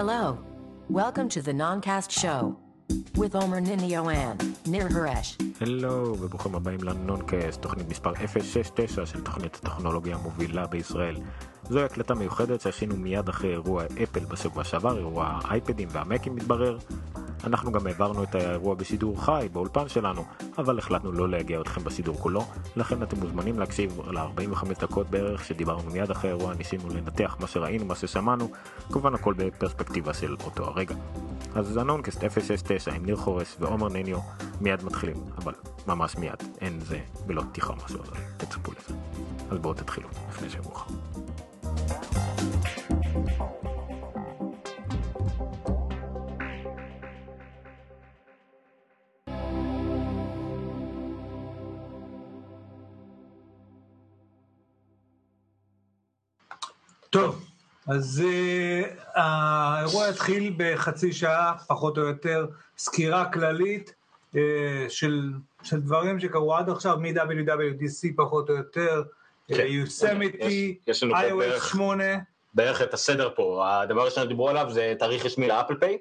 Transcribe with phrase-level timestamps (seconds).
[0.00, 0.36] Hello.
[0.90, 2.56] Welcome to the Noncast Show
[3.20, 5.38] with Omer Ninio and Nir Haresh.
[5.60, 11.16] הלו וברוכים הבאים לנונקאסט, תוכנית מספר 069 של תוכנית הטכנולוגיה המובילה בישראל.
[11.68, 16.78] זוהי הקלטה מיוחדת שהכינו מיד אחרי אירוע אפל בשבוע שעבר, אירוע האייפדים והמקים מתברר.
[17.46, 20.24] אנחנו גם העברנו את האירוע בשידור חי באולפן שלנו,
[20.58, 25.90] אבל החלטנו לא להגיע אתכם בשידור כולו, לכן אתם מוזמנים להקשיב ל-45 דקות בערך שדיברנו
[25.90, 28.50] מיד אחרי האירוע, ניסינו לנתח מה שראינו, מה ששמענו,
[28.92, 30.94] כמובן הכל בפרספקטיבה של אותו הרגע.
[31.54, 34.18] אז הנונקאסט 069 עם ניר חורש ועומר נניו
[34.60, 35.52] מיד מתחילים, אבל
[35.86, 38.94] ממש מיד, אין זה ולא תיכה משהו, אז תצפו לזה.
[39.50, 40.94] אז בואו תתחילו, לפני שמאוחר.
[57.14, 57.44] טוב,
[57.86, 62.46] אז uh, האירוע יתחיל בחצי שעה, פחות או יותר,
[62.78, 63.94] סקירה כללית
[64.32, 64.36] uh,
[64.88, 69.02] של, של דברים שקרו עד עכשיו, מ-WWDC פחות או יותר,
[69.48, 69.66] כן.
[69.66, 72.04] יוסמיטי, יש- יש לנו פה iOS בערך- 8,
[72.54, 73.64] בערך את הסדר פה.
[73.82, 75.98] הדבר הראשון שדיברו עליו זה תאריך רשמי לאפל פיי.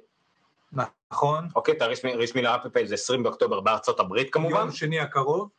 [1.12, 4.60] נכון, אוקיי, תאריך רשמי לאפל פיי זה 20 באוקטובר בארצות הברית כמובן.
[4.60, 5.50] יום שני הקרוב,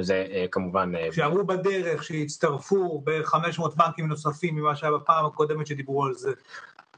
[0.00, 0.92] זה אה, כמובן...
[0.96, 6.32] אה, שאמרו בדרך שיצטרפו בערך 500 בנקים נוספים ממה שהיה בפעם הקודמת שדיברו על זה,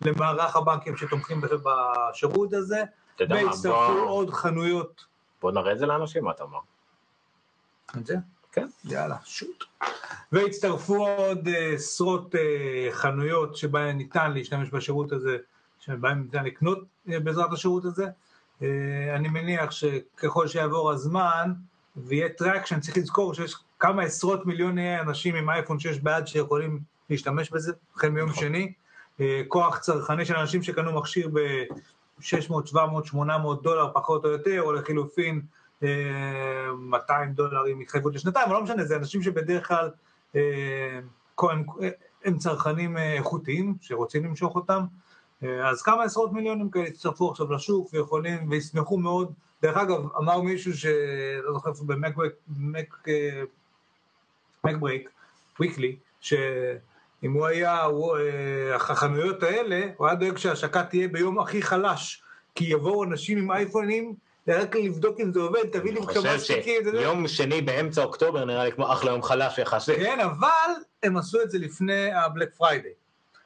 [0.03, 2.83] למערך הבנקים שתומכים בשירות הזה,
[3.21, 5.05] והצטרפו בוא- עוד חנויות.
[5.43, 6.59] בוא נראה את זה לאנשים, מה אתה אומר?
[7.99, 8.17] את זה?
[8.53, 8.69] כן.
[8.85, 9.65] יאללה, שוט.
[10.33, 12.35] והצטרפו עוד אה, עשרות
[12.91, 15.37] חנויות שבהן ניתן להשתמש בשירות הזה,
[15.81, 18.07] שבהן ניתן לקנות בעזרת השירות הזה.
[19.15, 21.53] אני מניח שככל שיעבור הזמן
[22.07, 27.51] ויהיה traction, צריך לזכור שיש כמה עשרות מיליוני אנשים עם אייפון 6 ביד שיכולים להשתמש
[27.51, 28.41] בזה, החל מיום נכון.
[28.41, 28.73] שני.
[29.21, 32.23] אה, כוח צרכני של אנשים שקנו מכשיר ב-600,
[32.65, 35.41] 700, 800 דולר פחות או יותר, או לחילופין
[35.83, 35.89] אה,
[36.79, 39.91] 200 דולר עם התחייבות לשנתיים, אבל לא משנה, זה אנשים שבדרך כלל
[40.37, 41.01] אה,
[41.43, 41.65] הם,
[42.25, 44.85] הם צרכנים אה, איכותיים שרוצים למשוך אותם,
[45.43, 49.33] אה, אז כמה עשרות מיליונים כאלה יצטרפו עכשיו לשוק ויכולים, וישמחו מאוד.
[49.63, 53.43] דרך אגב, אמר מישהו שלא זוכר איפה במק אה,
[55.59, 56.43] וויקלי, שאם
[57.33, 62.23] הוא היה, הוא, אה, החנויות האלה, הוא היה דואג שההשקה תהיה ביום הכי חלש,
[62.55, 64.15] כי יבואו אנשים עם אייפונים
[64.49, 67.63] רק לבדוק אם זה עובד, תביא לי אני כמה חושב סטיקים, זה- זה- שיום שני
[67.63, 69.97] באמצע אוקטובר נראה לי כמו אחלה יום חלש יחסית.
[69.97, 70.49] כן, אבל
[71.03, 72.93] הם עשו את זה לפני ה Black Friday.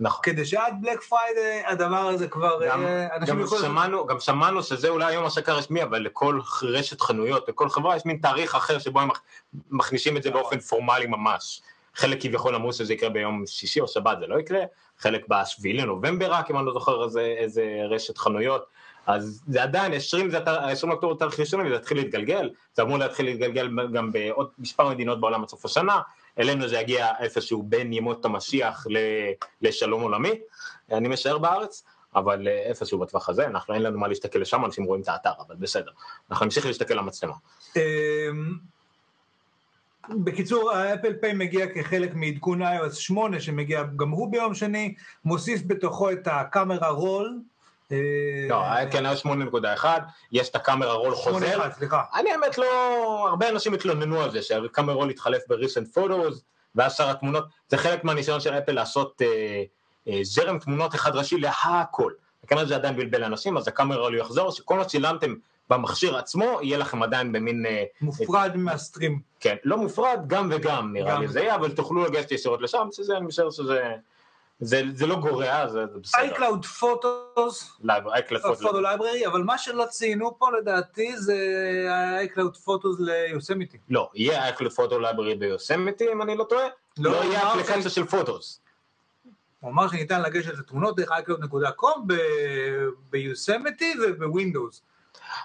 [0.03, 0.21] נכון.
[0.23, 2.85] כדי שעד Black Friday הדבר הזה כבר, גם,
[3.17, 3.47] אנשים גם.
[3.61, 8.07] שמענו, גם שמענו שזה אולי היום השקה רשמי, אבל לכל רשת חנויות, לכל חברה יש
[8.07, 9.21] מין תאריך אחר שבו הם מכ-
[9.71, 11.63] מכניסים את זה באופן פורמלי ממש.
[11.95, 14.61] חלק כביכול אמרו שזה יקרה ביום שישי או שבת, זה לא יקרה,
[14.99, 18.65] חלק בשביעי לנובמבר רק, אם אני לא זוכר איזה, איזה רשת חנויות.
[19.07, 22.99] אז זה עדיין, 20 זה התאר- 20 לאוקטובר תאריך ראשון וזה יתחיל להתגלגל, זה אמור
[22.99, 26.01] להתחיל להתגלגל גם בעוד מספר מדינות בעולם עד סוף השנה,
[26.39, 28.87] אלינו זה יגיע איפשהו בין ימות המשיח
[29.63, 30.41] לשלום עולמי,
[30.93, 31.85] אני משער בארץ,
[32.15, 35.33] אבל אה, איפשהו בטווח הזה, אנחנו אין לנו מה להסתכל לשם, אנשים רואים את האתר,
[35.47, 35.91] אבל בסדר,
[36.31, 37.35] אנחנו נמשיך להסתכל למצלמה.
[37.77, 37.83] אמ,
[40.11, 44.95] בקיצור, האפל פיי מגיע כחלק מעדכון iOS 8 שמגיע גם הוא ביום שני,
[45.25, 47.41] מוסיף בתוכו את הקאמרה רול.
[47.93, 47.99] אה,
[48.49, 49.15] לא, כן, היה
[49.83, 49.85] 8.1,
[50.33, 52.03] יש את הקאמרה רול חוזר, 8.1, סליחה.
[52.15, 52.67] אני האמת לא,
[53.29, 56.35] הרבה אנשים התלוננו על זה, שהקאמרה רול התחלף ב-recent photos,
[56.75, 59.63] ואז שאר התמונות, זה חלק מהניסיון של אפל לעשות אה,
[60.09, 62.13] אה, זרם תמונות אחד ראשי להכל.
[62.45, 65.35] וכנראה זה עדיין בלבל אנשים, אז הקאמרה רול יחזור, שכל מה ששילמתם
[65.71, 69.21] במכשיר עצמו, יהיה לכם עדיין במין, אה, מופרד מהסטרים.
[69.41, 72.89] כן, לא מופרד, גם וגם נראה גם לי זה יהיה, אבל תוכלו לגשת ישירות לשם,
[72.93, 73.83] שזה, אני משער שזה,
[74.63, 76.23] זה, זה לא גורע, זה, זה בסדר.
[76.23, 76.67] iCloud
[77.81, 78.81] לייב, iCloud Photo Photos.
[78.81, 81.37] Library, אבל מה שלא ציינו פה לדעתי זה
[82.27, 83.79] iCloud Photos ליוסמיטי.
[83.91, 86.67] לא, יהיה iCloud Photo Library ביוסמיטי, אם אני לא טועה,
[86.99, 88.61] לא, לא יהיה אפליקציה של Photos.
[89.61, 92.13] הוא אמר שניתן לגשת לתמונות דרך iCloud.com
[93.11, 94.83] ביוסמיטי ובווינדוס.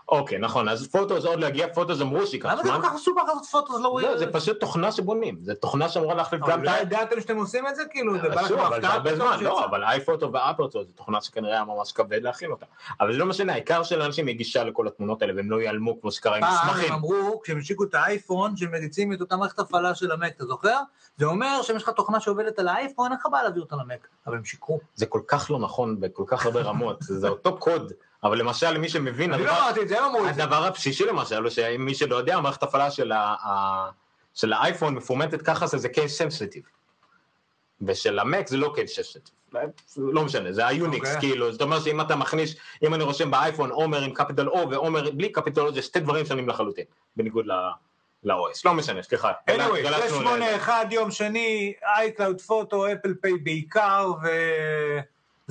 [0.09, 2.81] אוקיי, נכון, אז Photos עוד להגיע, Photos אמרו שייקח למה זה זמן.
[2.81, 6.41] כל כך מסובך לעשות Photos לא לא, זה פשוט תוכנה שבונים, זה תוכנה שאמורה להחליף
[6.47, 6.71] גם לא.
[6.71, 7.83] ידעתם שאתם עושים את זה?
[7.89, 9.43] כאילו, זה בא שוב, לכם אבל זה הפתעה פתאום זמן?
[9.43, 12.65] לא, אבל אייפוטו ואפרטו זו תוכנה שכנראה היה ממש כבד להכין אותה.
[13.01, 16.11] אבל זה לא משנה, העיקר שלאנשים יהיה גישה לכל התמונות האלה והם לא ייעלמו כמו
[16.11, 16.93] שקרה עם פעם מסמכים.
[16.93, 20.77] הם אמרו, כשהם השיקו את האייפון, שמריצים את אותה מערכת הפעלה של המק, אתה זוכר?
[21.17, 24.07] זה אומר שאם יש לך תוכנה שעובדת על האייפון, אין לך בעיה להעביר אותה למק,
[24.27, 24.79] אבל הם שיקרו.
[24.95, 28.89] זה כל כך לא נכון בכל כך הרבה רמות, זה אותו קוד, אבל למשל למי
[28.89, 30.43] שמבין, לא הדבר- אמרתי את זה, הם אמרו את זה.
[30.43, 33.89] הדבר הבסיסי למשל, הוא שמי שלא יודע, המערכת הפעלה של ה- ה-
[34.33, 36.67] של האייפון מפורמטת ככה, זה case sensitive.
[37.81, 39.17] ושל המק זה לא קייד 6.
[39.97, 41.21] לא משנה, זה ה Unix, אוקיי.
[41.29, 45.11] כאילו, זאת אומרת שאם אתה מכניס, אם אני רושם באייפון עומר עם capital O ועומר
[45.11, 46.85] בלי capital O, זה שתי דברים שונים לחלוטין,
[47.15, 47.45] בניגוד
[48.23, 48.29] ל-OS,
[48.65, 49.31] לא משנה, סליחה.
[49.51, 49.53] anyway,
[49.83, 54.27] זה ל- שמונה אחד יום שני, iCloud Photo, Apple Pay בעיקר, ו...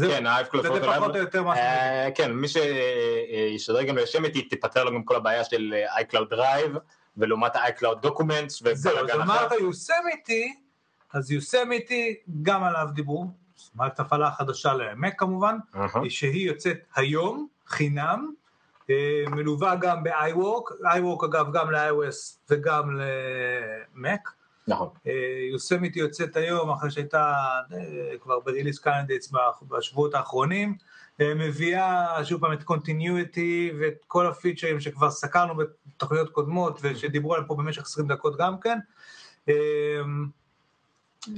[0.01, 4.85] כן, ה-iCloud זה Photo פחות או יותר מה אה, כן, מי שישדרג גם ליוסמיטי, תיפתר
[4.85, 6.79] לו גם כל הבעיה של אה, iCloud Drive,
[7.17, 9.11] ולעומת ה-iCloud Documents, זהו, אז.
[9.11, 10.55] אמרת יוסמיטי,
[11.13, 13.27] אז יוסמיטי, גם עליו דיברו,
[13.75, 15.57] מערכת הפעלה חדשה למק כמובן.
[16.09, 18.33] שהיא יוצאת היום, חינם,
[18.91, 23.01] אה, מלווה גם ב-iWork, iWork אגב גם ל-iOS וגם
[23.95, 24.36] למק.
[24.69, 24.89] נכון.
[25.53, 27.35] יוסמיטי יוצאת היום אחרי שהייתה
[27.73, 29.33] אה, כבר ב release candidates
[29.69, 30.77] בשבועות האחרונים,
[31.21, 37.49] אה, מביאה שוב פעם את Continuity ואת כל הפיצ'רים שכבר סקרנו בתוכניות קודמות ושדיברו עליהם
[37.49, 38.79] פה במשך 20 דקות גם כן.
[39.49, 39.55] אה,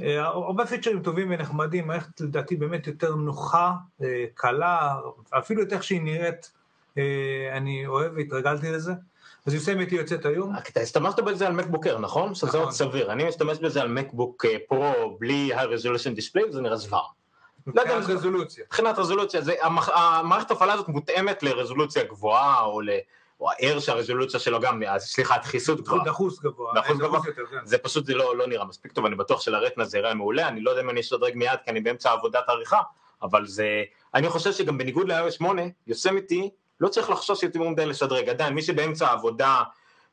[0.02, 5.82] אה, הרבה פיצ'רים טובים ונחמדים, מערכת לדעתי באמת יותר נוחה, אה, קלה, אפילו את איך
[5.82, 6.52] שהיא נראית,
[6.98, 8.92] אה, אני אוהב והתרגלתי לזה.
[9.48, 10.52] אז יוסמיטי יוצאת היום.
[10.68, 12.34] אתה הסתמשת בזה על מקבוק אר, נכון?
[12.34, 12.60] שזה נכון.
[12.60, 13.12] עוד סביר.
[13.12, 17.02] אני משתמש בזה על מקבוק אה, פרו בלי ה-resolution display, וזה נראה זוועה.
[17.66, 18.64] לא מבחינת זה- רזולוציה.
[18.66, 22.90] מבחינת רזולוציה, זה, המח- המערכת ההפעלה הזאת מותאמת לרזולוציה גבוהה, או ל...
[23.40, 26.04] או ה-R שהרזולוציה שלו גם, אה, סליחה, דחיסות גבוהה.
[26.04, 26.72] דחוס גבוה.
[26.74, 27.20] דחוס אה, גבוה.
[27.26, 27.56] יותר, כן.
[27.64, 30.60] זה פשוט זה לא, לא נראה מספיק טוב, אני בטוח שלרטנה זה יראה מעולה, אני
[30.60, 32.80] לא יודע אם אני אשתדרג מיד כי אני באמצע עבודת עריכה,
[33.22, 33.82] אבל זה...
[34.14, 38.62] אני חושב שגם בניגוד ל-iOS 8, יוסמיטי לא צריך לחשוש יותר מדי לשדרג, עדיין מי
[38.62, 39.62] שבאמצע העבודה,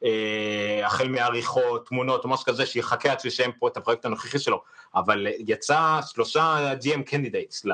[0.03, 4.61] אה, החל מעריכות, תמונות או משהו כזה, שיחכה עד שיסיים פה את הפרויקט הנוכחי שלו,
[4.95, 7.69] אבל יצא שלושה GM candidates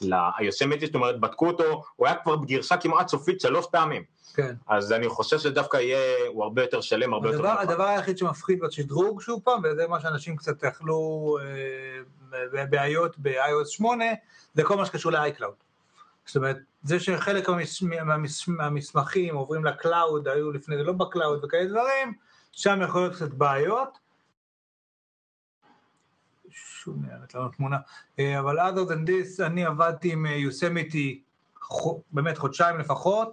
[0.00, 4.04] ליוסמיטי, זאת אומרת בדקו אותו, הוא היה כבר בגרסה כמעט סופית שלוש פעמים,
[4.34, 4.54] כן.
[4.68, 7.38] אז אני חושב שדווקא יהיה, הוא הרבה יותר שלם, הרבה יותר...
[7.38, 7.68] הדבר, מוכן.
[7.68, 14.04] הדבר היחיד שמפחיד בשדרוג שוב פעם, וזה מה שאנשים קצת יכלו אה, בבעיות ב-iOS 8,
[14.54, 15.64] זה כל מה שקשור ל-iCloud.
[16.26, 21.01] זאת אומרת, זה שחלק מהמס, מהמס, מהמסמכים עוברים ל cloud, היו לפני זה לא ב
[21.01, 22.12] cloud וכאלה דברים,
[22.52, 23.98] שם יכול להיות קצת בעיות.
[26.50, 27.76] שוב נראית לנו תמונה.
[28.18, 31.22] אה, אבל other than this, אני עבדתי עם יוסמיטי
[32.10, 33.32] באמת חודשיים לפחות,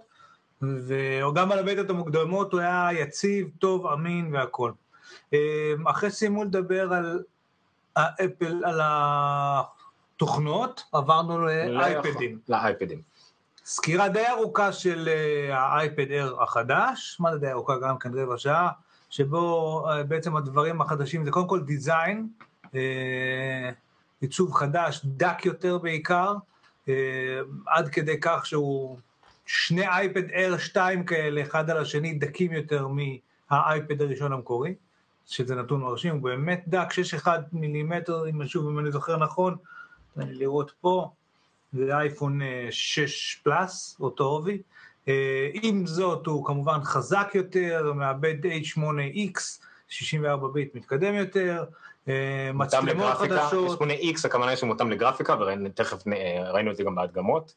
[0.62, 4.72] וגם על הבטות המוקדמות הוא היה יציב, טוב, אמין והכל.
[5.34, 7.22] אה, אחרי סיימו לדבר על
[7.96, 8.80] האפל, על
[10.16, 12.38] התוכנות, עברנו לאייפדים.
[12.48, 13.09] לאייפדים.
[13.72, 17.78] סקירה די ארוכה של אה, האייפד אר החדש, מה זה די ארוכה?
[17.82, 18.70] גם כן רבע שעה,
[19.10, 22.28] שבו אה, בעצם הדברים החדשים זה קודם כל דיזיין,
[22.74, 23.70] אה,
[24.20, 26.34] עיצוב חדש, דק יותר בעיקר,
[26.88, 26.94] אה,
[27.66, 28.98] עד כדי כך שהוא
[29.46, 34.74] שני אייפד אר 2 כאלה, אחד על השני, דקים יותר מהאייפד הראשון המקורי,
[35.26, 39.56] שזה נתון מרשים, הוא באמת דק, 6.1 מילימטר, אם אני זוכר נכון,
[40.16, 41.10] לראות פה,
[41.72, 44.62] זה אייפון אה, 6 פלאס, אותו עובי.
[45.08, 49.40] אה, עם זאת, הוא כמובן חזק יותר, מעבד H8X,
[49.88, 51.64] 64 ביט מתקדם יותר,
[52.08, 56.02] אה, מותאם מצלמות לגרפיקה, חדשות, X הכוונה שהוא מותאם לגרפיקה, ותכף
[56.52, 57.54] ראינו את זה גם בהדגמות.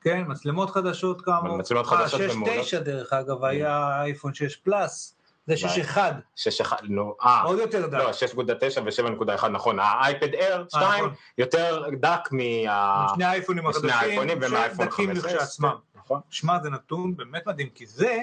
[0.00, 1.56] כן, מצלמות חדשות כאמור.
[1.56, 2.66] מצלמות חדשות אה, ומעולות.
[2.66, 5.13] 6.9 דרך אגב, היה אייפון 6 פלאס,
[5.46, 5.98] זה 6.1,
[6.36, 7.98] 6.1, נו, אה, עוד יותר דק.
[7.98, 9.78] לא, 6.9 ו-7.1, נכון.
[9.78, 11.14] האייפד Air 2 נכון.
[11.38, 13.26] יותר דק מה...
[13.26, 15.32] האייפונים משני החדשים, האייפונים ומהאייפון שדקים 15.
[15.32, 15.74] לכשעצמם.
[15.96, 16.20] נכון.
[16.30, 18.18] שמע, זה נתון באמת מדהים, כי זה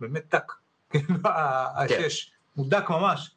[0.00, 0.52] באמת דק.
[0.90, 1.14] כאילו,
[1.76, 3.36] השש, הוא דק ממש.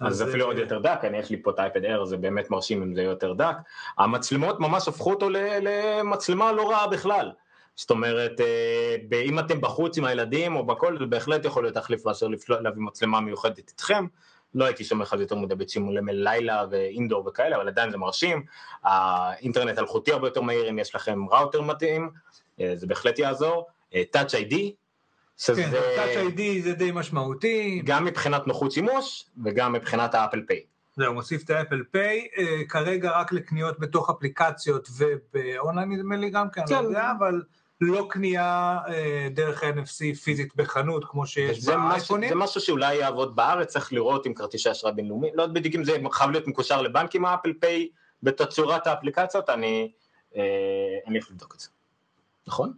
[0.00, 2.16] אז זה אפילו אה, עוד יותר דק, אני יש לי פה את האייפד Air, זה
[2.16, 3.56] באמת מרשים אם זה יותר דק.
[3.98, 7.32] המצלמות ממש הפכו אותו למצלמה לא רעה בכלל.
[7.76, 11.74] זאת אומרת, אה, ב- אם אתם בחוץ עם הילדים או בכל, זה בהחלט יכול להיות
[11.74, 14.06] תחליף מאשר להביא מצלמה מיוחדת איתכם.
[14.54, 18.44] לא הייתי שם אחד יותר מדי בצילומי לילה ואינדור וכאלה, אבל עדיין זה מרשים.
[18.82, 22.10] האינטרנט אלחוטי הרבה יותר מהיר אם יש לכם ראוטר מתאים,
[22.60, 23.66] אה, זה בהחלט יעזור.
[23.94, 24.54] אה, Touch ID,
[25.36, 30.42] שזה כן, Touch ID זה די משמעותי, גם מבחינת נוחות שימוש וגם מבחינת ה Apple
[30.46, 30.60] Pay.
[30.96, 32.28] זהו, מוסיף את ה Apple Pay,
[32.68, 36.82] כרגע רק לקניות בתוך אפליקציות ובאונליין נדמה לי גם כן, אני כן.
[36.82, 37.42] לא יודע, אבל
[37.80, 42.28] לא קנייה אה, דרך NFC פיזית בחנות כמו שיש באייפונים.
[42.28, 45.96] זה משהו שאולי יעבוד בארץ, צריך לראות עם כרטיסי אשראי בינלאומי, לא בדיוק אם זה
[46.12, 47.88] חייב להיות מקושר לבנקים ה Apple Pay
[48.22, 49.92] בתצורת האפליקציות, אני,
[50.36, 50.42] אה,
[51.06, 51.68] אני יכול לבדוק את זה.
[52.46, 52.72] נכון?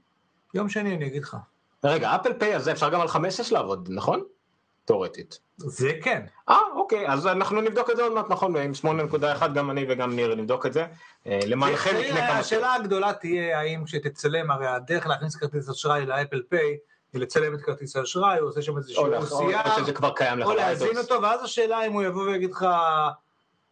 [0.54, 1.36] יום שני אני אגיד לך.
[1.84, 4.24] רגע, אפל פיי הזה אפשר גם על 5 לעבוד, נכון?
[4.86, 5.38] תאורטית.
[5.56, 6.22] זה כן.
[6.48, 8.72] אה, אוקיי, אז אנחנו נבדוק את זה עוד מעט, נכון, עם
[9.40, 10.86] 8.1 גם אני וגם ניר נבדוק את זה.
[11.26, 12.38] אה, למענכם לפני כמה.
[12.38, 16.76] השאלה הגדולה תהיה האם כשתצלם, הרי הדרך להכניס כרטיס אשראי לאפל פיי
[17.14, 19.62] לצלם את כרטיס האשראי, הוא עושה שם איזשהו או, או, עשייה,
[20.44, 20.98] או להזין.
[20.98, 22.66] אותו, ואז השאלה אם הוא יבוא ויגיד לך,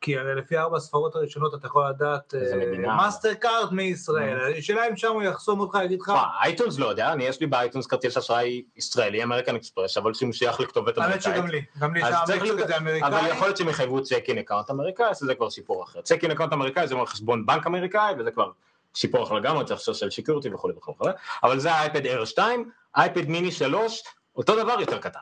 [0.05, 2.97] כי הרי לפי ארבע הספרות הראשונות אתה יכול לדעת אה.
[2.97, 4.55] מאסטר קארד מישראל.
[4.59, 7.47] השאלה אם שם הוא יחסום אותך, יגיד לך, מה, אייטונס לא יודע, אני יש לי
[7.47, 11.35] באייטונס כרטיס אשראי ישראלי, אמריקן אקספרס, אבל שהוא שייך לכתובת האמת אמריקאית.
[11.35, 13.29] שגם לי, גם לי זה אבל אמריקאי.
[13.29, 16.01] יכול להיות שהם יחייבו checking account אמריקאי, אז זה כבר סיפור אחר.
[16.00, 18.51] checking account אמריקאי זה אומר חשבון בנק אמריקאי, וזה כבר
[18.95, 21.13] סיפור אחר לגמרי, צריך לעשות של security וכולי וכולי.
[21.43, 24.03] אבל זה האייפד Air 2, אייפד מיני 3,
[24.37, 25.21] אותו דבר יותר קטן.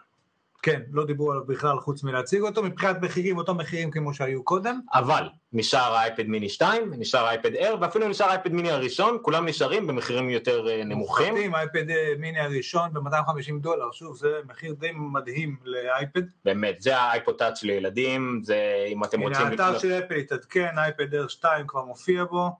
[0.63, 4.81] כן, לא דיברו עליו בכלל חוץ מלהציג אותו, מבחינת מחירים, אותו מחירים כמו שהיו קודם.
[4.95, 9.87] אבל נשאר האייפד מיני 2, נשאר האייפד Air, ואפילו נשאר האייפד מיני הראשון, כולם נשארים
[9.87, 11.29] במחירים יותר אה, נמוכים.
[11.29, 16.23] מופחתים, אייפד אה, מיני הראשון ב-250 דולר, שוב, זה מחיר די מדהים לאייפד.
[16.45, 21.15] באמת, זה האייפוד טאץ' לילדים, זה אם אתם הנה, רוצים האתר של אפל התעדכן, אייפד
[21.15, 22.51] Air 2 כבר מופיע בו,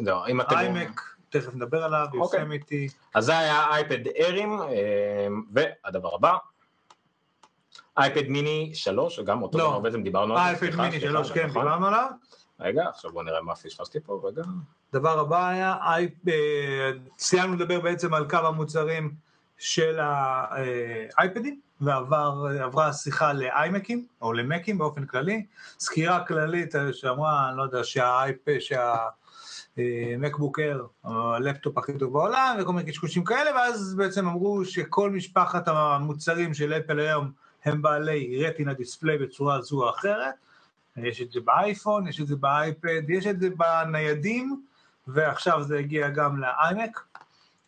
[0.00, 0.56] לא, אם אתם...
[0.56, 2.40] איימק, תכף נדבר עליו, אוקיי.
[2.40, 2.88] יוסמיטי.
[3.14, 6.36] אז זה היה אייפד ארים, אה, והדבר הבא,
[7.98, 9.64] אייפד מיני 3, גם אותו לא.
[9.64, 11.46] דבר בעצם דיברנו על זה, אייפד מיני סליחה, 3, כן.
[11.46, 12.10] דיברנו עליו.
[12.60, 14.42] רגע, עכשיו בוא נראה מה פספסתי פה, רגע.
[14.92, 15.76] דבר הבא היה,
[16.28, 19.14] אה, סיימנו לדבר בעצם על כמה מוצרים
[19.58, 25.46] של האייפדים, ועברה השיחה לאיימקים, או למקים באופן כללי,
[25.80, 28.38] סקירה כללית אה, שאמרה, אני לא יודע, שהאייפ...
[28.58, 28.96] שה...
[30.18, 35.68] מקבוק אייר, הלפטופ הכי טוב בעולם, וכל מיני קשקושים כאלה, ואז בעצם אמרו שכל משפחת
[35.68, 37.30] המוצרים של אפל היום
[37.64, 40.34] הם בעלי רטינה דיספליי בצורה זו או אחרת.
[40.96, 44.62] יש את זה באייפון, יש את זה באייפד, יש את זה בניידים,
[45.06, 47.00] ועכשיו זה הגיע גם לאיימק,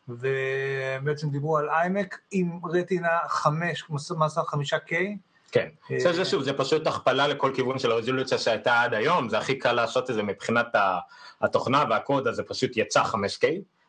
[0.09, 4.95] ובעצם דיברו על איימק עם רטינה 5, מסך 5K,
[5.55, 9.29] כן, אה, זה, זה שוב, זה פשוט הכפלה לכל כיוון של הרזולוציה שהייתה עד היום,
[9.29, 10.67] זה הכי קל לעשות את זה מבחינת
[11.41, 13.47] התוכנה והקוד, אז זה פשוט יצא 5K,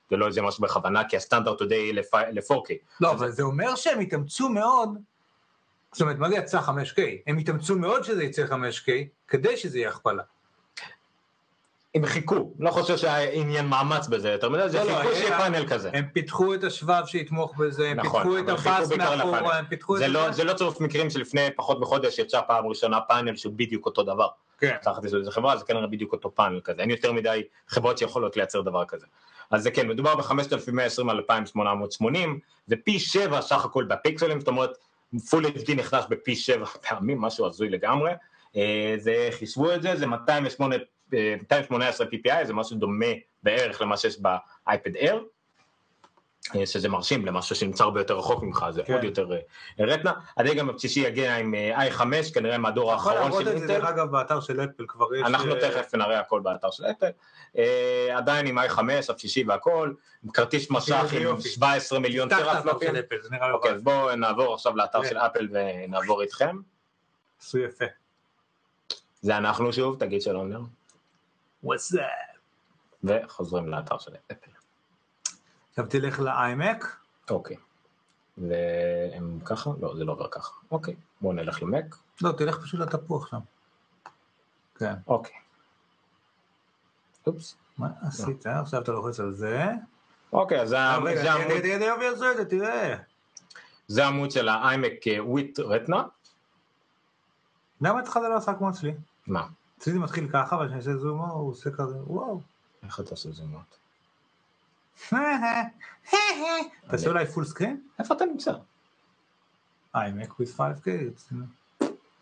[0.10, 2.74] זה לא איזה משהו בכוונה, כי הסטנדרט הוא די ל-4K.
[3.02, 4.90] לא, אבל זה אומר שהם התאמצו מאוד,
[5.96, 7.02] זאת אומרת, מה זה יצא 5K?
[7.28, 8.90] הם התאמצו מאוד שזה יצא 5K,
[9.28, 10.24] כדי שזה יהיה הכפלה.
[11.96, 15.68] הם חיכו, לא חושב שהעניין מאמץ בזה יותר מדי, זה לא, לא, חיכו שיהיה פאנל
[15.68, 15.90] כזה.
[15.94, 19.58] הם פיתחו את השבב שיתמוך בזה, הם נכון, פיתחו את בעיקר מאחורה.
[19.58, 20.32] הם פיתחו את זה לא, זה.
[20.32, 24.28] זה לא צירוף מקרים שלפני פחות מחודש יצא פעם ראשונה פאנל שהוא בדיוק אותו דבר.
[24.60, 24.76] כן.
[24.82, 28.62] תחת איזו חברה, זה כנראה בדיוק אותו פאנל כזה, אין יותר מדי חברות שיכולות לייצר
[28.62, 29.06] דבר כזה.
[29.52, 34.78] אז זה כן, מדובר ב-5120 על 2880, זה פי 7 סך הכל בפיקסלים, זאת אומרת,
[35.20, 38.12] פול HD נכנס בפי 7 פעמים, משהו הזוי לגמרי.
[38.56, 40.76] אה, זה, חישבו את זה, זה 208,
[41.14, 43.06] אה, 218 PPI, זה משהו דומה
[43.44, 45.35] בערך למה שיש באייפד Air.
[46.56, 48.94] אה, שזה מרשים למשהו שנמצא הרבה יותר רחוק ממך, זה כן.
[48.94, 49.40] עוד יותר אה,
[49.80, 50.14] רטנה.
[50.38, 53.60] הדגם הבסיסי יגיע עם אה, i5, כנראה מהדור אתה יכול האחרון להראות של את זה,
[53.60, 53.80] אינטל.
[53.80, 55.22] דרך אגב, באתר של אפל כבר יש...
[55.26, 57.10] אנחנו תכף נראה הכל באתר של אפל.
[57.58, 61.50] אה, עדיין עם i5, הבשישי והכל, עם כרטיס מסך עם יופי.
[61.50, 62.30] 17 מיליון.
[62.30, 62.36] של
[63.24, 63.72] זה נראה אוקיי.
[63.72, 65.10] אז בואו נעבור עכשיו לאתר כן.
[65.10, 66.58] של אפל ונעבור איתכם.
[67.42, 67.86] עשו יפה.
[69.22, 70.62] זה אנחנו שוב, תגיד שלום נר.
[71.66, 72.38] What's that?
[73.04, 74.55] וחוזרים לאתר של אפל.
[75.76, 76.98] עכשיו תלך לאיימק,
[77.30, 77.58] אוקיי.
[78.38, 79.70] והם ככה?
[79.82, 80.52] לא, זה לא עובר ככה.
[80.72, 81.96] אוקיי, בואו נלך למק.
[82.22, 83.40] לא, תלך פשוט לתפוח שם.
[84.76, 84.94] כן.
[85.08, 85.36] אוקיי.
[87.28, 87.56] אופס.
[87.78, 88.48] מה עשית?
[88.48, 89.66] עכשיו אתה לוחץ על זה.
[90.34, 92.98] אוקיי, אז זה העמוד- רגע, יופי עשו את זה, תראה.
[93.88, 96.04] זה העמוד של האיימק וויט רטנה.
[97.82, 98.94] למה אצלך זה לא עשה כמו אצלי?
[99.28, 99.48] מה?
[99.78, 102.42] אצלי זה מתחיל ככה, כשאני עושה זום, הוא עושה כזה, וואו.
[102.84, 103.78] איך אתה עושה זומות?
[106.90, 107.82] תעשה אולי פול סקרין?
[108.00, 108.54] איפה אתה נמצא?
[109.96, 110.90] איימק with 5K.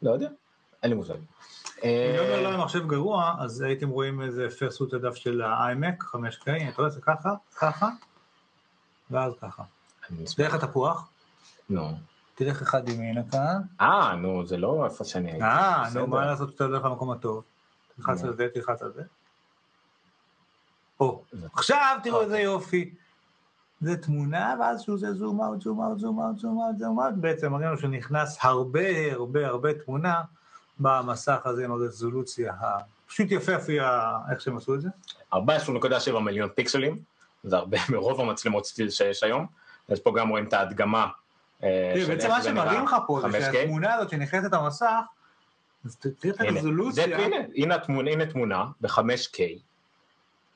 [0.01, 0.27] לא יודע.
[0.84, 1.13] אין לי מושג.
[1.13, 1.20] אם
[2.18, 6.77] לא אה, היה מחשב גרוע, אז הייתם רואים איזה פרסות הדף של האיימק, 5K, אתה
[6.77, 7.89] רואה, זה ככה, ככה,
[9.12, 9.63] ואז ככה.
[10.38, 11.10] דרך התפוח,
[11.70, 11.98] נו.
[12.36, 13.62] תלך אחד ימינה כאן.
[13.82, 15.44] אה, נו, זה לא איפה שאני הייתי.
[15.44, 15.84] אה.
[15.94, 17.44] נו, מה לעשות שאתה הולך למקום הטוב?
[17.96, 18.24] תלחץ.
[18.24, 19.03] על זה, תלחץ על זה.
[21.03, 22.43] או, זה- עכשיו תראו איזה אוקיי.
[22.43, 22.93] יופי.
[23.81, 27.13] זה תמונה, ואז שהוא עושה zoom out, zoom out, zoom out, zoom out, zoom out,
[27.17, 28.79] בעצם מראים לנו שנכנס הרבה
[29.13, 30.22] הרבה הרבה תמונה
[30.79, 32.77] במסך הזה עם הרזולוציה ה...
[33.07, 34.89] פשוט יפהפייה איך שהם עשו את זה.
[35.33, 35.39] 14.7
[36.25, 37.00] מיליון פיקסלים,
[37.43, 39.45] זה הרבה מרוב המצלמות סטיל שיש היום.
[39.89, 41.07] אז פה גם רואים את ההדגמה.
[41.63, 42.83] אה, בעצם מה שמראים.
[42.83, 43.41] לך פה זה 5K.
[43.41, 45.01] שהתמונה הזאת שנכנסת למסך,
[45.86, 47.17] אז תראה את הרזולוציה.
[47.55, 47.77] הנה
[48.27, 49.39] תמונה ב-5K,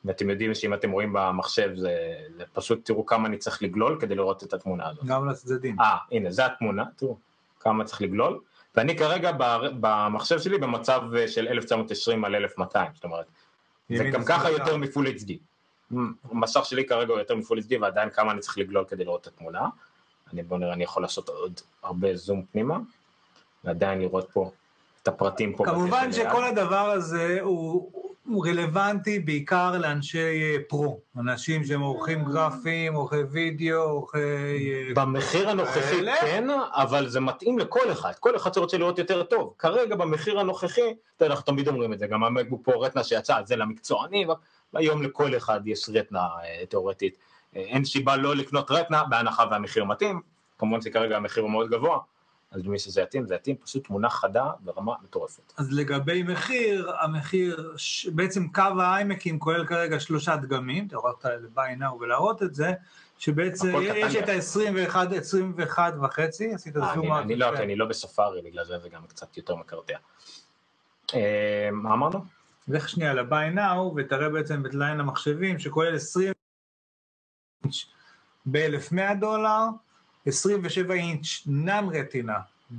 [0.07, 4.15] ואתם יודעים שאם אתם רואים במחשב זה, זה פשוט תראו כמה אני צריך לגלול כדי
[4.15, 5.05] לראות את התמונה הזאת.
[5.05, 5.79] גם לצדדים.
[5.79, 7.17] אה, הנה, זה התמונה, תראו
[7.59, 8.39] כמה צריך לגלול,
[8.75, 9.31] ואני כרגע
[9.79, 13.25] במחשב שלי במצב אה, של 1920 על 1200, זאת אומרת,
[13.89, 14.51] זה גם ככה.
[14.51, 15.33] יותר מפול HD.
[16.31, 19.27] המסך שלי כרגע הוא יותר מפול HD ועדיין כמה אני צריך לגלול כדי לראות את
[19.27, 19.67] התמונה.
[20.33, 22.77] אני בוא נראה, אני יכול לעשות עוד הרבה זום פנימה,
[23.63, 24.51] ועדיין לראות פה
[25.03, 25.65] את הפרטים פה.
[25.65, 26.43] כמובן שכל.
[26.43, 27.91] הדבר הזה הוא,
[28.27, 34.17] הוא רלוונטי בעיקר לאנשי אה, פרו, אנשים שהם עורכים גרפיים, עורכי וידאו, עורכי...
[34.17, 36.15] אה, במחיר הנוכחי כאלה?
[36.21, 39.53] כן, אבל זה מתאים לכל אחד, כל אחד שרוצה לראות יותר טוב.
[39.59, 43.35] כרגע במחיר הנוכחי, אתה יודע, אנחנו תמיד אומרים את זה, גם המקבוק פה רטנה שיצא,
[43.45, 44.27] זה למקצוענים,
[44.73, 47.17] היום לכל אחד יש רטנה אה, תיאורטית.
[47.55, 50.21] אה, אין סיבה לא לקנות רטנה בהנחה והמחיר מתאים,
[50.57, 51.97] כמובן שכרגע המחיר הוא מאוד גבוה,
[52.51, 55.53] אז למי שזה יתאים, זה יתאים, פשוט תמונה חדה ברמה מטורפת.
[55.57, 61.81] אז לגבי מחיר, המחיר, ש- בעצם קו האיימקים כולל כרגע שלושה דגמים, אתה יכול ללכת
[61.81, 62.73] now ולהראות את זה,
[63.17, 64.33] שבעצם יש את לי.
[64.85, 67.51] ה-21, 21 וחצי, עשית אה, זום אני- אני לא.
[67.57, 69.97] כי אני לא בספארי, בגלל זה זה גם קצת יותר מקרטע.
[71.13, 72.25] אה, מה אמרנו?
[72.67, 73.13] לך שנייה
[73.55, 76.33] now ותראה בעצם את ליין המחשבים שכולל 20
[77.63, 77.75] אינץ'
[78.45, 79.65] ב-1100 דולר,
[80.27, 82.37] 27 אינץ' נאן רטינה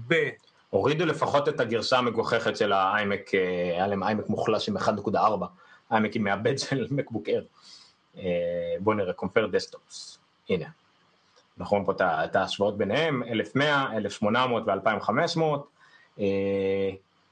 [0.09, 0.28] ב...
[0.71, 5.19] הורידו לפחות את הגרסה המגוחכת של האיימק, אה, היה להם איימק מוחלש עם 1.4,
[5.93, 7.43] איימק עם מעבד של מקבוק אר.
[8.81, 10.19] בואו נראה, compare desktops,
[10.50, 10.67] הנה.
[11.61, 11.93] אנחנו רואים פה
[12.25, 16.21] את ההשוואות ביניהם, 1100, 1800 ו-2500.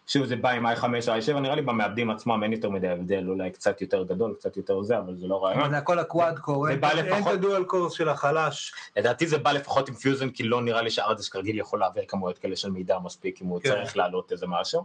[0.06, 3.28] שוב זה בא עם i5 או i7, נראה לי במעבדים עצמם אין יותר מדי הבדל,
[3.28, 5.70] אולי קצת יותר גדול, קצת יותר זה, אבל זה לא רעיון.
[5.70, 8.72] זה הכל ה quad core, אין את ה dual cores של החלש.
[8.96, 12.04] לדעתי זה בא לפחות עם פיוזן, כי לא נראה לי שהארד דיסק רגיל יכול להעביר
[12.08, 13.68] כמויות כאלה של מידע מספיק, אם הוא כן.
[13.68, 14.84] צריך להעלות איזה משהו.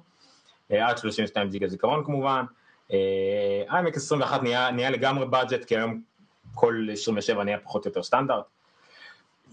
[0.71, 2.45] אה, עד 32 ג'יגה זיכרון כמובן.
[2.93, 6.01] אה, iMac 21 נהיה, נהיה לגמרי budget, כי היום
[6.53, 8.45] כל 27 נהיה פחות או יותר סטנדרט.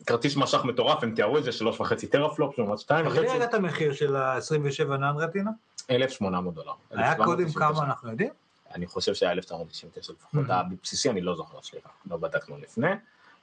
[0.06, 3.92] כרטיס משך מטורף, הם תיארו את זה, 3.5 טרהפלופ, לעומת 2.5, תגיד רגע את המחיר
[3.92, 5.50] של ה-27 נאן רטינה?
[5.90, 6.72] 1,800 דולר.
[6.90, 7.24] היה 1,799.
[7.24, 8.30] קודם כמה אנחנו יודעים?
[8.74, 10.52] אני חושב שהיה 1999 לפחות, Mhm.
[10.52, 12.90] הבסיסי אני לא זוכר, סליחה, לא בדקנו לפני.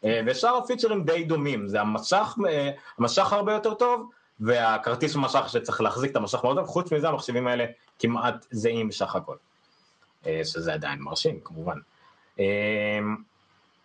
[0.06, 4.10] אה, ושאר הפיצ'רים די דומים, זה המסך, אה, המשך הרבה יותר טוב,
[4.40, 7.66] והכרטיס משך שצריך להחזיק את המשך מאוד טוב, חוץ מזה המחשבים האלה
[8.00, 9.36] כמעט זהים בסך הכל.
[10.26, 11.78] אה, שזה עדיין מרשים כמובן.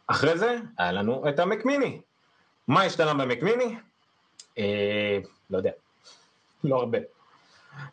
[0.06, 2.00] אחרי זה היה לנו את המק מיני.
[2.70, 3.76] מה השתנה במק מיני?
[4.58, 5.18] אה,
[5.50, 5.70] לא יודע,
[6.64, 6.98] לא הרבה.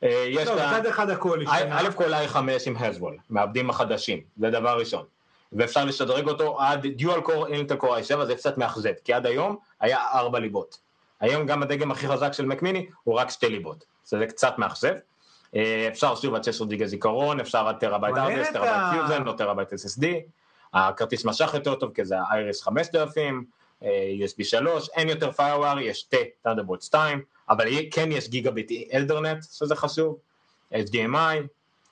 [0.03, 1.79] אה, יש טוב, את ה- מצד אחד הכל השתנה.
[1.79, 2.35] א' כל i5
[2.67, 5.05] עם Haswell, מעבדים החדשים, זה דבר ראשון.
[5.53, 9.57] ואפשר לשדרג אותו עד dual core Intel Core i7, זה קצת מאכזב, כי עד היום
[9.79, 10.77] היה ארבע ליבות.
[11.19, 14.93] היום גם הדגם הכי חזק של מק מיני הוא רק שתי ליבות, זה קצת מאכזב.
[15.55, 19.33] אה, אפשר שוב עד 16 ג'יגה זיכרון, אפשר עד טרהבייט ארד דיסק, טראבייט פיוזן או
[19.33, 20.05] טרהבייט SSD.
[20.73, 23.41] הכרטיס משך יותר טוב כי זה ה-iris 5000, אה,
[23.81, 29.43] USB 3, אין יותר firewire, יש שתי תנדרבולט 2, אבל כן יש גיגה ביט אלדרנט,
[29.43, 30.17] שזה חשוב,
[30.73, 31.47] HDMI,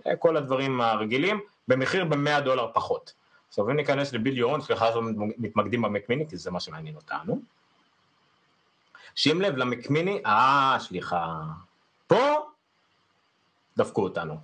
[0.08, 3.13] אה, כל הדברים הרגילים, במחיר ב-100 דולר פחות.
[3.50, 7.41] עכשיו אם ניכנס לביל יורון, סליחה שאנחנו מתמקדים במקמיני, כי זה מה שמעניין אותנו.
[9.15, 11.41] שים לב למקמיני, אה, סליחה,
[12.08, 12.36] פה
[13.78, 14.38] דפקו אותנו.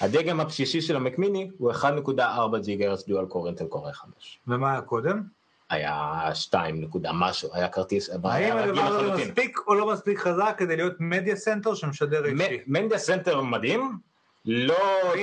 [0.00, 4.38] הדגם הבסיסי של המק מיני הוא 1.4 ג'יגה הרץ dual core Intel Core 5.
[4.48, 5.22] ומה היה קודם?
[5.70, 9.24] היה 2 נקודה משהו, היה כרטיס, האם הדבר הזה.
[9.24, 12.42] מספיק או לא מספיק חזק כדי להיות media center שמשדר HD?
[12.66, 13.98] media center מדהים,
[14.44, 14.74] לא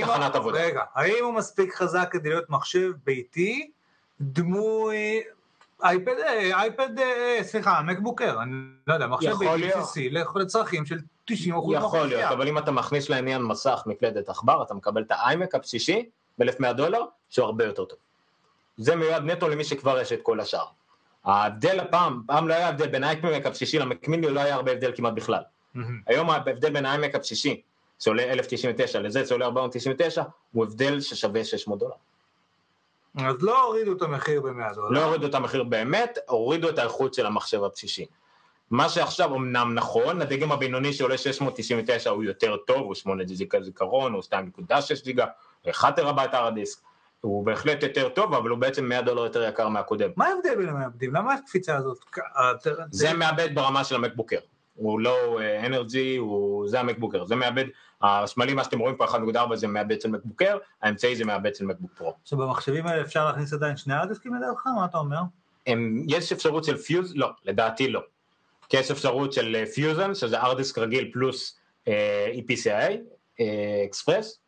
[0.02, 0.60] תחנת עבודה.
[0.60, 3.72] רגע, האם הוא מספיק חזק כדי להיות מחשב ביתי,
[4.22, 5.22] דמוי
[5.84, 8.52] אייפד, אה, אייפד, אה, סליחה, מקבוקר, אני
[8.88, 9.68] לא יודע, מחשב ביתי.
[9.68, 14.64] בסיסי לצרכים של 90 אחוז יכול להיות, אבל אם אתה מכניס לעניין מסך מקלדת עכבר,
[14.64, 18.00] אתה מקבל את האיימק הבסיסי ב-1100 דולר, שהוא הרבה יותר טוב.
[18.78, 20.66] זה מיועד נטו למי שכבר יש את כל השאר.
[21.26, 25.14] ההבדל הפעם, פעם לא היה הבדל בין האיימק הבסיסי למקמיני, לא היה הרבה הבדל כמעט
[25.14, 25.42] בכלל.
[26.08, 27.62] היום ההבדל בין האיימק הבסיסי,
[28.00, 31.96] שעולה 1099 לזה שעולה 499, הוא הבדל ששווה 600 דולר.
[33.16, 34.90] אז לא הורידו את המחיר ב-100 דולר.
[34.90, 38.06] לא הורידו את המחיר באמת, הורידו את האיכות של המחשב הבסיסי.
[38.72, 44.14] מה שעכשיו אמנם נכון, הדגם הבינוני שעולה 699 הוא יותר טוב, הוא 8 ג'יגה זיכרון,
[44.14, 45.26] הוא 2.6 ג'יגה,
[45.70, 46.80] 1 טרהבייט דיסק,
[47.24, 50.10] הוא בהחלט יותר טוב, אבל הוא בעצם 100 דולר יותר יקר מהקודם.
[50.16, 51.16] מה ההבדל בין המעבדים?
[51.16, 51.98] למה הקפיצה הזאת?
[52.92, 54.39] זה מעבד ברמה של המקבוק אייר,
[54.76, 56.20] הוא לא אנרג'י,
[56.66, 57.66] זה המקבוק אייר, זה מעבד,
[58.02, 61.92] השמאלי מה שאתם רואים פה 1.4 זה מעבד של מקבוקר, האמצעי זה מעבד של מקבוק
[61.98, 62.14] פרו.
[62.22, 64.68] עכשיו במחשבים האלה אפשר להכניס עדיין שני ארד דיסקים לדעתך?
[64.76, 65.22] מה אתה אומר?
[65.68, 67.16] הם, יש אפשרות של פיוז?
[67.16, 68.02] לא, לדעתי לא.
[68.70, 72.94] כי יש אפשרות של פיוזן, שזה ארדיסק רגיל פלוס אה, EPCI,
[73.40, 74.40] אה, אקספרס,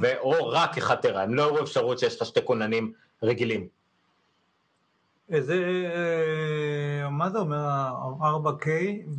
[0.00, 3.68] ואו רק 1 טרה, הם לא הראו אפשרות שיש לך שתי כוננים רגילים.
[5.30, 5.54] איזה,
[5.94, 7.88] אה, מה זה אומר
[8.20, 8.68] 4K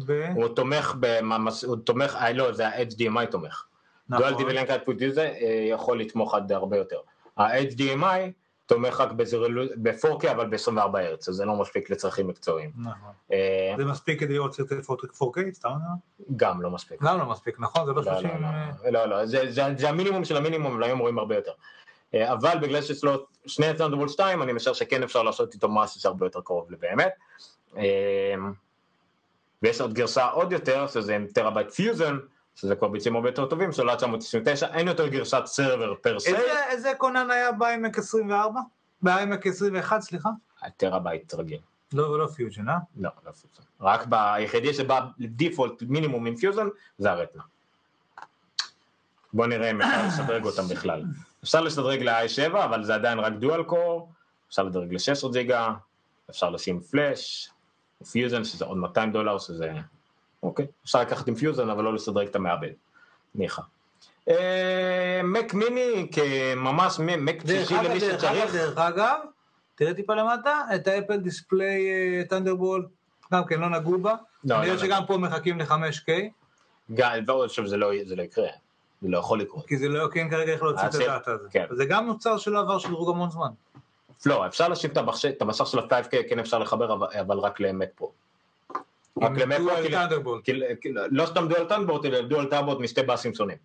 [0.05, 0.31] ב...
[0.35, 1.63] הוא תומך בממש...
[1.63, 3.65] הוא תומך, אה, לא, זה ה-HDMI תומך.
[4.09, 4.37] דואל נכון.
[4.37, 6.99] דיבלנק אטפוט זה אה, יכול לתמוך עד הרבה יותר.
[7.37, 8.31] ה-HDMI
[8.67, 12.71] תומך רק ב-4K אבל ב-24 הרץ, אז זה לא מספיק לצרכים מקצועיים.
[12.77, 13.11] נכון.
[13.31, 15.39] אה, זה מספיק כדי לראות סרטי 4K?
[15.53, 15.69] סתם?
[16.35, 17.03] גם לא מספיק.
[17.03, 17.85] גם לא מספיק, נכון?
[17.85, 18.29] זה לא לא, 30...
[18.41, 21.51] לא, אה, לא, לא, לא, זה- המינימום של המינימום, והיום רואים הרבה יותר.
[22.13, 26.01] אה, אבל בגלל שיש לו שני Thunderbolt 2, אני משער שכן אפשר לעשות איתו משהו
[26.01, 27.11] שהרבה יותר קרוב לבאמת.
[29.63, 32.17] ויש עוד גרסה עוד יותר, שזה עם טראבייט פיוזן,
[32.57, 36.35] שזה כבר ביצים הרבה יותר טובים, של עד 999, אין יותר גרסת server per se,
[36.35, 38.59] איזה- איזה כונן היה ב- iMac 24?
[39.01, 40.29] ב- iMac 21, סליחה?
[40.77, 41.59] טרהבייט רגיל.
[41.93, 42.77] לא, ולא פיוז'ן, אה?
[42.97, 43.63] לא, לא פיוזן.
[43.81, 46.67] רק ביחידי שבא default מינימום עם פיוזן,
[46.97, 47.43] זה הרטינה.
[49.33, 51.03] בוא נראה אם אפשר לשדרג אותם בכלל.
[51.43, 54.11] אפשר לשדרג ל-i7, אבל זה עדיין רק dual core,
[54.49, 55.73] אפשר לשדרג ל-16 ג'יגה,
[56.29, 57.49] אפשר לשים פלאש,
[58.11, 59.71] פיוזן שזה עוד 200 דולר, שזה...
[60.43, 62.69] אוקיי, אפשר לקחת עם פיוזן, אבל לא לשדרג את המעבד.
[63.35, 63.61] ניחא.
[64.29, 68.53] אה, מק מיני כממש מק בסיסי אגב, למי שצריך.
[68.53, 69.19] דרך אגב,
[69.75, 71.85] תראה טיפה למטה, את ה Apple Display
[72.29, 72.85] Thunderbolt,
[73.33, 74.15] גם כן לא נגעו בה.
[74.43, 76.09] לא, נראה לא, שגם פה מחכים ל-5K,
[76.93, 78.47] גם, ועוד עכשיו זה לא זה לא יקרה,
[79.01, 79.67] זה לא יכול לקרות.
[79.67, 81.47] כי זה לא, כי אין כרגע איך להוציא את אה, ה data הזה.
[81.51, 81.65] כן.
[81.71, 83.47] זה גם מוצר שלא עבר שדרוג המון זמן.
[84.25, 84.91] לא, אפשר להשיב
[85.27, 88.11] את המסך של ה-5K, כן אפשר לחבר, אבל- אבל רק למק פרו.
[89.21, 89.31] רק
[90.81, 93.57] כי- לא סתם דואל טאנבורט, אלא דואל טאנבורט משתי באסים שונים.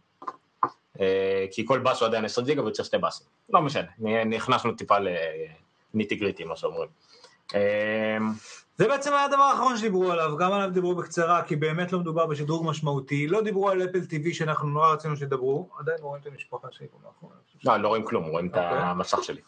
[1.01, 3.27] אה, כי כל באס הוא עדיין 10 ג'יגה וצריך שתי באסים.
[3.51, 3.89] לא משנה,
[4.27, 4.95] נכנסנו טיפה
[5.95, 6.89] לניטי גריטי, מה שאומרים.
[7.55, 8.17] אה,
[8.79, 12.27] זה בעצם היה הדבר האחרון שדיברו עליו, גם עליו דיברו בקצרה, כי באמת לא מדובר
[12.27, 16.33] בשדרוג משמעותי, לא דיברו על אפל TV שאנחנו נורא רצינו שידברו, עדיין לא רואים את
[16.33, 17.33] המשפחה שלי פה מאחורי.
[17.65, 18.79] לא, לא רואים כלום, רואים את אוקיי.
[18.79, 19.41] המסך שלי.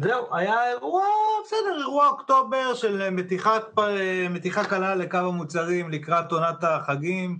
[0.00, 1.04] זהו, היה אירוע,
[1.44, 3.64] בסדר, אירוע אוקטובר של מתיחת,
[4.30, 7.38] מתיחה קלה לקו המוצרים לקראת עונת החגים.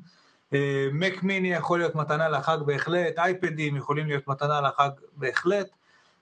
[0.55, 5.67] אה, מק מיני יכול להיות מתנה לחג בהחלט, אייפדים יכולים להיות מתנה לחג בהחלט.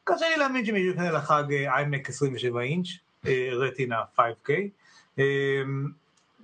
[0.05, 2.87] קשה לי להאמין שמישהו יקנה לחג אה, איימק 27 אינץ',
[3.27, 4.51] אה, רטינה 5K.
[5.19, 5.25] אה,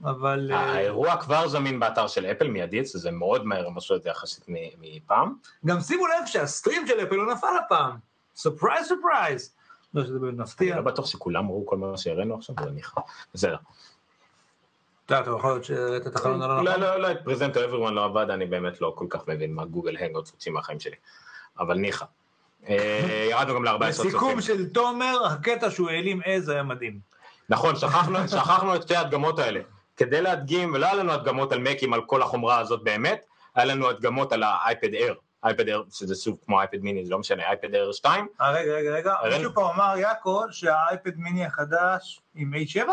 [0.04, 0.50] אבל...
[0.52, 4.10] אה, האירוע כבר זמין באתר של אפל מיידית, זה מאוד מהר, הם עשו את זה
[4.10, 4.44] יחסית
[4.80, 5.34] מפעם.
[5.66, 7.96] גם שימו לב שה stream של אפל לא נפל הפעם.
[8.36, 9.54] surprise surprise.
[9.94, 10.76] לא שזה באמת אני מפתיע.
[10.76, 13.06] לא בטוח שכולם ראו כל מה שהראינו עכשיו, אבל אני חייב.
[13.34, 13.56] בסדר.
[15.06, 16.80] אתה יכול להיות שראית את החלון הלא לא, נכון.
[16.80, 19.96] לא, לא, את present everyone לא עבד, אני באמת לא כל כך מבין מה גוגל
[19.96, 20.96] Hangouts רוצים מהחיים שלי.
[21.58, 22.04] אבל ניחא.
[22.68, 24.10] אה, ירדנו גם ל-14 צופים.
[24.10, 26.98] בסיכום של תומר, הקטע שהוא העלים עז היה מדהים.
[27.48, 27.76] נכון,
[28.30, 29.60] שכחנו את שתי ההדגמות האלה.
[29.96, 33.24] כדי להדגים, ולא היה לנו הדגמות על מקים על כל החומרה הזאת באמת,
[33.54, 35.14] היה לנו הדגמות על האייפד אייר.
[35.44, 38.72] אייפד אייר, שזה סוג כמו אייפד מיני, זה לא משנה, אייפד אייר 2, אה, רגע,
[38.72, 42.88] רגע, רגע, מישהו פה אמר, יעקב, שהאייפד מיני החדש עם H7?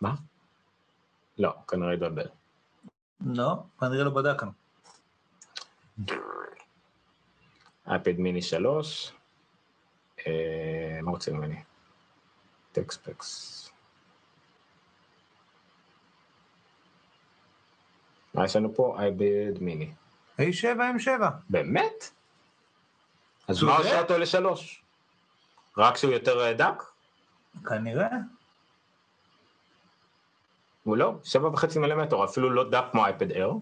[0.00, 0.14] מה?
[1.38, 2.26] לא, כנראה התבלבל.
[3.26, 4.50] לא, כנראה לא בדקנו.
[7.86, 9.12] אייפד מיני 3,
[10.26, 11.62] אה, מה רוצים ממני?
[12.72, 13.60] טקספקס.
[18.34, 18.96] מה יש לנו פה?
[18.98, 19.92] אייפד מיני.
[20.40, 21.08] H7 M7.
[21.50, 22.10] באמת?
[23.48, 23.62] אז.
[23.62, 24.82] מה עושה אותו לשלוש?
[25.78, 26.82] רק שהוא יותר אה, דק?
[27.64, 28.08] כנראה.
[30.84, 33.52] הוא לא, שבע וחצי מילימטר, אפילו לא דק כמו אייפד אייר.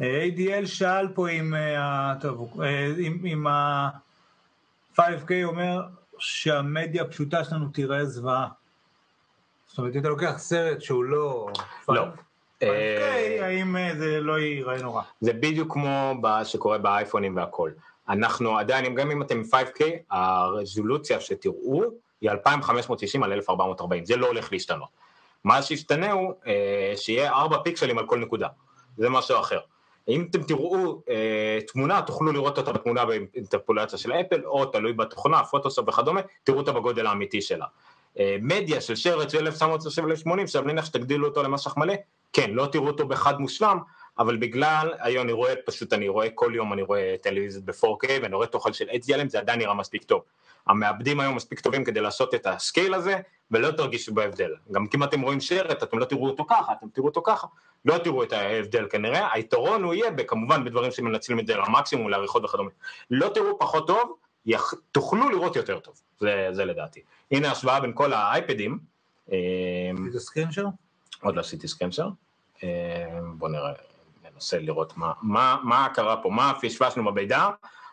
[0.00, 2.14] אה, ADL שאל פה עם אה, ה...
[2.20, 2.92] טוב, אה,
[3.24, 5.82] עם ה-5K אומר
[6.18, 8.48] שהמדיה הפשוטה שלנו תיראה זוועה.
[9.68, 11.48] זאת אומרת, אם אתה לוקח סרט שהוא לא...
[11.88, 12.06] לא.
[12.62, 15.02] 5K, אה, האם אה, זה לא ייראה נורא?
[15.20, 16.14] זה בדיוק כמו
[16.44, 17.70] שקורה באייפונים והכל.
[18.08, 21.82] אנחנו עדיין, גם אם אתם עם 5K, הרזולוציה שתראו
[22.20, 24.88] היא 2560 על 1440, זה לא הולך להשתנות.
[25.44, 28.48] מה שישתנה הוא אה, שיהיה 4 פיקסלים על כל נקודה,
[28.96, 29.58] זה משהו אחר.
[30.08, 35.44] אם אתם תראו אה, תמונה, תוכלו לראות אותה בתמונה באינטרפולציה של אפל, או תלוי בתוכנה,
[35.44, 37.66] פוטוסופ וכדומה, תראו אותה בגודל האמיתי שלה.
[38.18, 41.94] אה, מדיה של שרץ של 1980, עכשיו נניח שתגדילו אותו למשך מלא,
[42.32, 43.78] כן, לא תראו אותו בחד מושלם,
[44.18, 48.34] אבל בגלל, היום אני רואה, פשוט אני רואה כל יום, אני רואה טלוויזיות ב-4K ואני
[48.34, 50.22] רואה תוכן של HDLM, זה עדיין נראה מספיק טוב.
[50.66, 53.16] המעבדים היום מספיק טובים כדי לעשות את ה scale הזה,
[53.50, 54.50] ולא תרגישו בהבדל.
[54.72, 57.46] גם אם אתם רואים שרת, אתם לא תראו אותו ככה, אתם תראו אותו ככה,
[57.84, 62.44] לא תראו את ההבדל כנראה, היתרון הוא יהיה כמובן בדברים שמנצלים את זה למקסימום, לעריכות
[62.44, 62.70] וכדומה.
[63.10, 64.74] לא תראו פחות טוב, יח...
[64.92, 67.00] תוכלו לראות יותר טוב, זה, זה לדעתי.
[67.30, 68.78] הנה השוואה בין כל האייפדים,
[70.10, 70.70] זה screenshot שלו?
[71.22, 72.08] עוד לא עשיתי screen share,
[72.64, 73.72] אה, בוא נראה,
[74.34, 77.48] ננסה לראות מה, מה, מה קרה פה, מה פשפשנו במידע,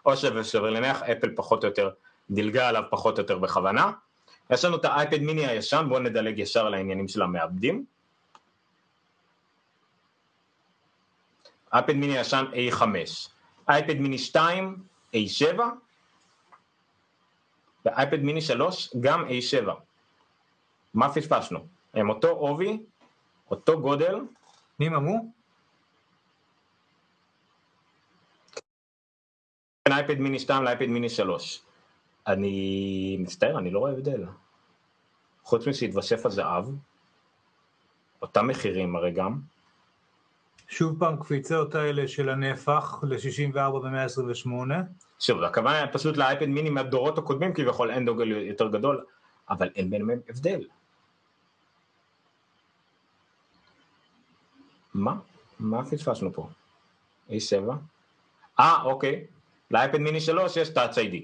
[0.05, 1.89] או ששווה להניח אפל פחות או יותר
[2.29, 3.91] דילגה עליו פחות או יותר בכוונה.
[4.49, 7.85] יש לנו את האייפד מיני הישן, בואו נדלג ישר לעניינים של המעבדים.
[11.73, 12.83] אייפד מיני ישן A5,
[13.69, 14.83] אייפד מיני 2
[15.15, 15.59] A7,
[17.85, 19.69] ואייפד מיני 3 גם A7.
[20.93, 21.67] מה פספסנו?
[21.93, 22.83] הם אותו עובי,
[23.51, 24.15] אותו גודל,
[24.79, 25.31] נימה מו?
[29.85, 31.61] בין אייפד מיני 2 לאייפד מיני 3.
[32.27, 34.25] אני מצטער, אני לא רואה הבדל.
[35.43, 36.65] חוץ משהתווסף הזהב,
[38.21, 39.39] אותם מחירים הרי גם,
[40.67, 44.73] שוב פעם קפיצות האלה של הנפח ל-64 ו-128.
[45.23, 49.05] שוב, הכוונה היא פשוט לאייפד מיני מהדורות הקודמים כביכול אין דוגל יותר גדול,
[49.49, 50.67] אבל אין ביניהם הבדל.
[54.93, 55.15] מה?
[55.59, 56.49] מה פספסנו פה?
[57.29, 57.71] A7?
[58.59, 59.25] אה, אוקיי.
[59.71, 61.15] לאייפד מיני 3 יש Touch ID.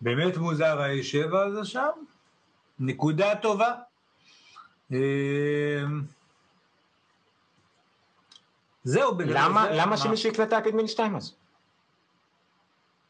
[0.00, 1.90] באמת מוזר ה-A7 הזה שם,
[2.78, 3.72] נקודה טובה.
[8.86, 9.96] זהו, בגלל למה, זה- למה מה?
[9.96, 11.34] שמישהו יקנה את מיני 2 אז?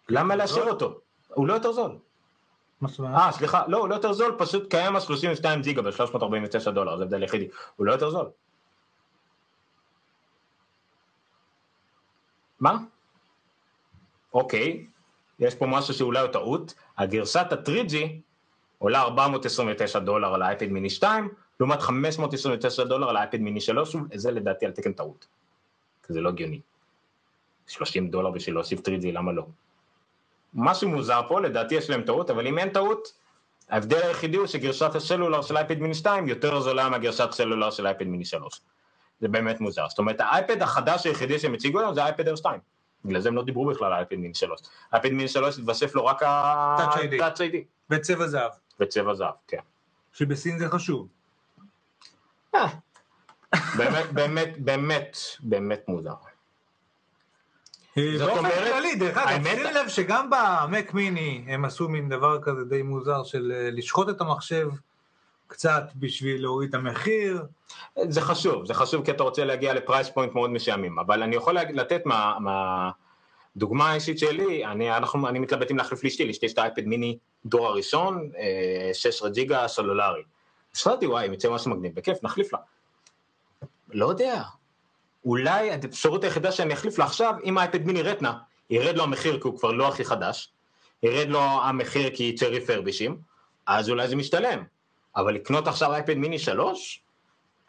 [0.08, 1.00] למה להשאיר אותו?
[1.34, 1.98] הוא לא יותר זול.
[3.16, 7.22] אה, סליחה, לא, הוא לא יותר זול, פשוט קיים ה-32 ג'יגה ב-349 דולר, זה הבדל
[7.22, 7.48] יחידי.
[7.76, 8.26] הוא לא יותר זול.
[12.60, 12.78] מה?
[14.34, 14.86] אוקיי,
[15.38, 16.74] יש פה משהו שאולי הוא טעות.
[16.98, 17.94] הגרסת ה-3G
[18.78, 21.28] עולה 429 דולר על האייפד מיני 2,
[21.60, 25.26] לעומת 529 דולר על האייפד מיני 3, זה לדעתי על תקן טעות.
[26.08, 26.60] זה לא הגיוני.
[27.66, 29.46] 30 דולר בשביל להוסיף 3G, למה לא?
[30.54, 33.12] משהו מוזר פה, לדעתי יש להם טעות, אבל אם אין טעות,
[33.68, 38.06] ההבדל היחידי הוא שגרשת הסלולר של אייפד מיני 2 יותר זולה מהגרשת סלולר של אייפד
[38.06, 38.60] מיני 3.
[39.20, 39.88] זה באמת מוזר.
[39.88, 42.60] זאת אומרת, האייפד החדש היחידי שהם הציגו היום זה האייפד אר 2.
[43.04, 44.60] בגלל זה הם לא דיברו בכלל על האייפד מיני 3.
[44.92, 46.22] האייפד מיני 3 התווסף לו רק.
[46.22, 47.56] ה-Touch ID.
[47.90, 49.58] בצבע זהב, וצבע זהב, כן.
[50.12, 51.08] שבסין זה חשוב.
[53.56, 56.14] אה, באמת, באמת, באמת, באמת מוזר.
[57.96, 62.64] זאת באופן כללי, דרך אגב, שים לב שגם במק מיני הם עשו מין דבר כזה
[62.64, 64.68] די מוזר של אה, לשחוט את המחשב
[65.46, 67.46] קצת בשביל להוריד את המחיר.
[68.08, 71.58] זה חשוב, זה חשוב כי אתה רוצה להגיע לפרייס פוינט מאוד מסוימים, אבל אני יכול
[71.58, 72.36] לתת מה...
[72.40, 72.90] מה...
[73.56, 77.18] דוגמה אישית שלי, אני, אנחנו, אני מתלבט אם להחליף לאשתי, לאשתי יש את האייפד מיני
[77.46, 80.22] דור הראשון, אה, 16 ג'יגה סלולרי.
[80.74, 82.58] אז חשבתי וואי, אם יצא משהו מגניב, בכיף, נחליף לה.
[83.92, 84.42] לא יודע,
[85.24, 88.38] אולי האפשרות היחידה שאני אחליף לה עכשיו, אם האייפד מיני רטנה,
[88.70, 90.52] ירד לו המחיר כי הוא כבר לא הכי חדש,
[91.02, 93.18] ירד לו המחיר כי יצא ריפרבישים,
[93.66, 94.64] אז אולי זה משתלם.
[95.16, 97.00] אבל לקנות עכשיו אייפד מיני 3,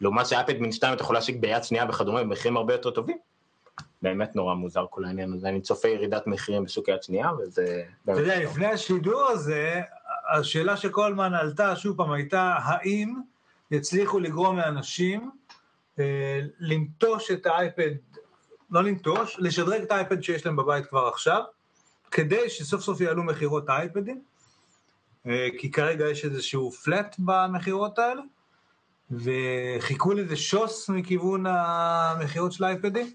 [0.02, 3.18] לעומת שאייפד מיני 2 אתה יכול להשיג ביד שנייה וכדומה במחירים הרבה יותר טובים.
[4.02, 7.84] באמת נורא מוזר כל העניין הזה, אני צופה ירידת מחירים בשוק יד שנייה וזה...
[8.04, 9.82] אתה יודע, לפני השידור הזה,
[10.34, 10.76] השאלה
[11.08, 13.14] הזמן עלתה שוב פעם הייתה, האם
[13.72, 15.32] יצליחו לגרום לאנשים
[16.60, 17.92] לנטוש את האייפד,
[18.72, 21.44] לא לנטוש, לשדרג את האייפד שיש להם בבית כבר עכשיו,
[22.12, 24.22] כדי שסוף סוף יעלו מכירות האייפדים,
[25.28, 28.22] אה, כי כרגע יש איזשהו פלט במכירות האלה,
[29.12, 33.14] וחיכו לזה שוס מכיוון המכירות של האייפדים.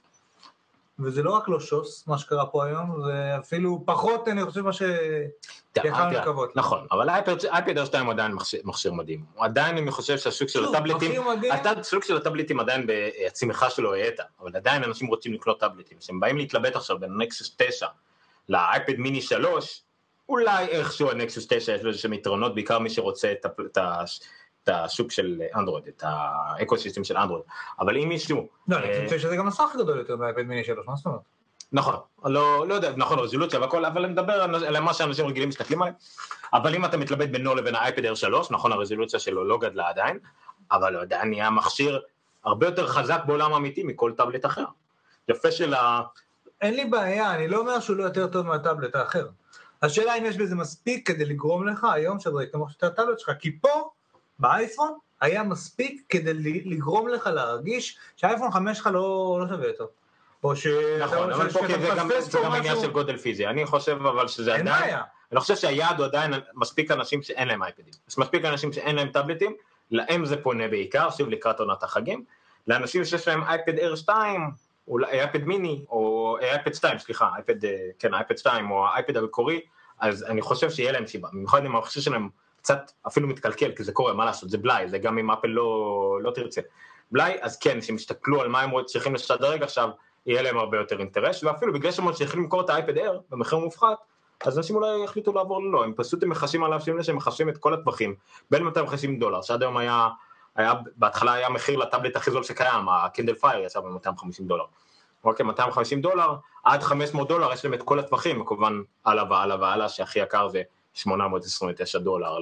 [1.05, 4.73] וזה לא רק לא שוס, מה שקרה פה היום, זה אפילו פחות, אני חושב, מה
[4.73, 4.83] ש...
[5.77, 6.57] יכולנו תראה, לקוות.
[6.57, 8.33] נכון, אבל אייפד Air 2 הוא עדיין
[8.65, 9.25] מכשיר- מדהים.
[9.39, 11.23] עדיין, אני חושב שהשוק של הטאבלטים,
[11.81, 15.99] השוק של הטאבלטים עדיין בצמיחה שלו האטה, אבל עדיין אנשים רוצים לקנות טאבלטים.
[15.99, 17.87] כשהם באים להתלבט עכשיו בין נקסוס 9
[18.49, 19.83] לאייפד מיני 3,
[20.29, 23.33] אולי איכשהו הנקסוס 9 יש לו איזשהם יתרונות, בעיקר מי שרוצה
[23.67, 24.03] את ה-
[24.65, 27.45] את השוק של אנדרואיד, את ה ecosystem של אנדרואיד.
[27.81, 28.49] אבל אם מישהו...
[28.69, 31.21] לא, אני חושב שזה גם מסך גדול יותר מהאייפד מיני 3, מה זאת אומרת?
[31.73, 31.95] נכון,
[32.25, 35.97] לא, לא יודע, נכון, רזולוציה והכל, אבל אני מדבר על, מה שאנשים רגילים מסתכלים עליהם.
[36.53, 40.19] אבל אם אתה מתלבט בינו לבין האייפד Air 3, נכון, הרזולוציה שלו לא גדלה עדיין,
[40.73, 42.01] אבל הוא עדיין נהיה מכשיר
[42.45, 44.65] הרבה יותר חזק בעולם האמיתי מכל טאבלט אחר.
[45.29, 46.03] יפה של ה...
[46.61, 49.29] אין לי בעיה, אני לא אומר שהוא לא יותר טוב מהטאבלט האחר.
[49.83, 53.91] השאלה אם יש בזה מספיק כדי לגרום לך היום שדרג את הטאבלט שלך, כי פה,
[54.43, 59.87] באייפון, היה מספיק כדי לגרום לך להרגיש שהאייפון 5 שלך לא לא שווה יותר.
[60.45, 60.67] או ש...
[61.01, 62.81] נכון, אבל שאתה פה זה גם, זה עניין משהו.
[62.81, 63.47] של גודל פיזי.
[63.47, 64.83] אני חושב אבל שזה אין עדיין...
[64.83, 65.03] בעיה.
[65.33, 67.95] אני חושב שהיעד הוא עדיין מספיק אנשים שאין להם אייפדים.
[68.09, 69.57] יש מספיק אנשים שאין להם טאבלטים,
[69.91, 72.25] להם זה פונה בעיקר, שוב לקראת עונת החגים.
[72.67, 74.51] לאנשים שיש להם אייפד Air 2,
[74.89, 79.61] אולי אייפד מיני, או אייפד 2, סליחה, אייפד, אה, כן, אייפד 2, או האייפד המקורי,
[80.01, 81.29] אז אני חושב שיהיה להם סיבה.
[81.33, 82.29] במיוחד אם המכשיר שלהם
[82.63, 86.19] קצת אפילו מתקלקל, כי זה קורה, מה לעשות, זה בלאי, זה גם אם אפל לא,
[86.23, 86.61] לא תרצה.
[87.11, 89.89] בלאי, אז כן, שהם יסתכלו על מה הם צריכים לשדרג עכשיו,
[90.27, 93.97] יהיה להם הרבה יותר אינטרס, ואפילו בגלל שהם צריכים למכור את האייפד Air במחיר מופחת,
[94.47, 97.59] אז אנשים אולי יחליטו לעבור ללא, הם פשוט מכסים עליו, שימו לב שהם מכסים את
[97.59, 98.15] כל הטווחים,
[98.51, 100.09] בין 250 דולר, שעד היום היה
[100.57, 104.65] היה, בהתחלה היה מחיר לטאבלט הכי זול שקיים, הקינדל פייר יצא ב-250 דולר.
[105.25, 109.89] אוקיי, 250 דולר, עד 500 דולר יש להם את כל הטווחים, וכמובן הלאה והלאה והלאה,
[109.89, 110.63] שהכי יקר זה
[110.95, 112.39] 829 דולר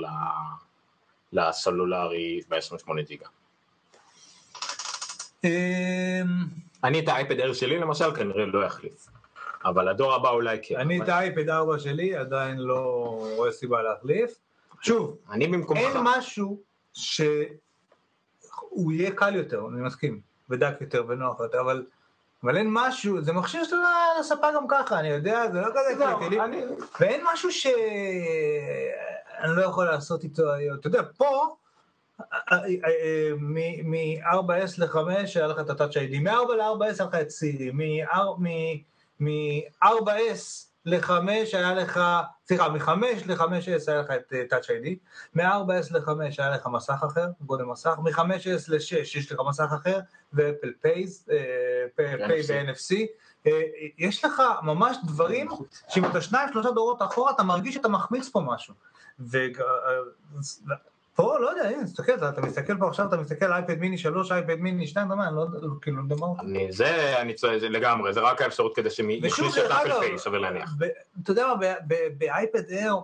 [1.33, 3.27] לסלולרי ב-28 ג'יגה.
[5.45, 5.51] אמ,
[6.85, 9.07] אני את האייפד אר שלי למשל כנראה לא אחליף,
[9.65, 10.77] אבל הדור הבא אולי כן.
[10.77, 12.79] אני את האייפד 4 שלי עדיין לא
[13.37, 14.39] רואה סיבה להחליף.
[14.81, 15.81] שוב, אני במקומך.
[15.81, 16.61] אין משהו
[16.93, 21.85] שהוא יהיה קל יותר, אני מסכים, ודק יותר ונוח יותר, אבל,
[22.45, 23.77] אבל אין משהו, זה מכשיר שאתה
[24.21, 26.65] לספה גם ככה, אני יודע, זה לא כזה קריטי לי, אני-
[27.01, 27.77] ואין משהו שאני
[29.57, 30.77] לא יכול לעשות איתו היום.
[30.79, 31.57] אתה יודע, פה,
[33.85, 34.97] מ-4S ל-5
[35.35, 37.71] היה לך את ה-Touch ID, מ-4 ל-4S היה לך את סירי,
[39.21, 41.13] מ-4S ל-5
[41.53, 42.01] היה לך,
[42.49, 42.91] סליחה, מ-5
[43.27, 44.89] ל-5S היה לך את אה, Touch ID,
[45.35, 50.01] מ-4S ל-5 היה לך מסך אחר, גודל מסך, מ-5S ל-6 יש לך מסך אחר,
[50.33, 51.29] ו-Apple Pay,
[51.97, 53.07] Pay ו-NFC.
[53.47, 53.61] אה,
[53.99, 55.49] יש לך ממש דברים
[55.89, 58.75] שאם אתה שניים שלושה דורות אחורה אתה מרגיש שאתה מחמיץ פה משהו.
[61.21, 64.55] ופה לא יודע, הנה, תסתכל, אתה מסתכל פה עכשיו, אתה מסתכל אייפד מיני 3, אייפד
[64.61, 66.27] מיני 2, אתה אני לא יודע, כאילו, אני לא מה...
[66.43, 70.19] אני, זה, אני צועק, זה לגמרי, זה רק האפשרות כדי שהם יכניסו את אפל פיי,
[70.19, 70.71] סביר להניח.
[71.23, 71.55] אתה יודע מה,
[72.19, 72.95] באייפד אייר,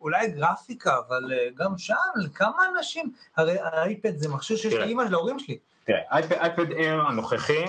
[0.00, 4.74] אולי גרפיקה, אבל אה, גם שם, לכמה אנשים, הרי האייפד זה מכשיר שיש.
[4.74, 5.58] לאימא של ההורים שלי.
[5.84, 7.64] תראה, אייפד- אייפד אייר הנוכחי,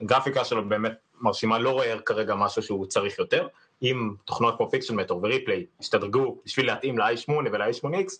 [0.00, 3.48] הגרפיקה שלו באמת מרשימה, לא רואה כרגע משהו שהוא צריך יותר.
[3.82, 8.12] אם תוכנות כמו פיקשן מטור וריפליי ישתדרגו בשביל להתאים ל-i8 ול-i8x,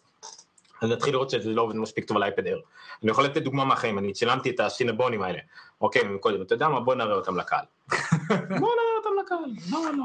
[0.85, 2.63] אז נתחיל לראות שזה לא עובד מספיק טוב על אייפד אייר.
[3.03, 5.39] אני יכול לתת דוגמה מהחיים, אני צילמתי את השינבונים האלה,
[5.81, 6.81] אוקיי, מקודם, אתה יודע מה?
[6.81, 7.65] בוא נראה אותם לקהל.
[8.61, 10.05] בוא נראה אותם לקהל, לא, לא.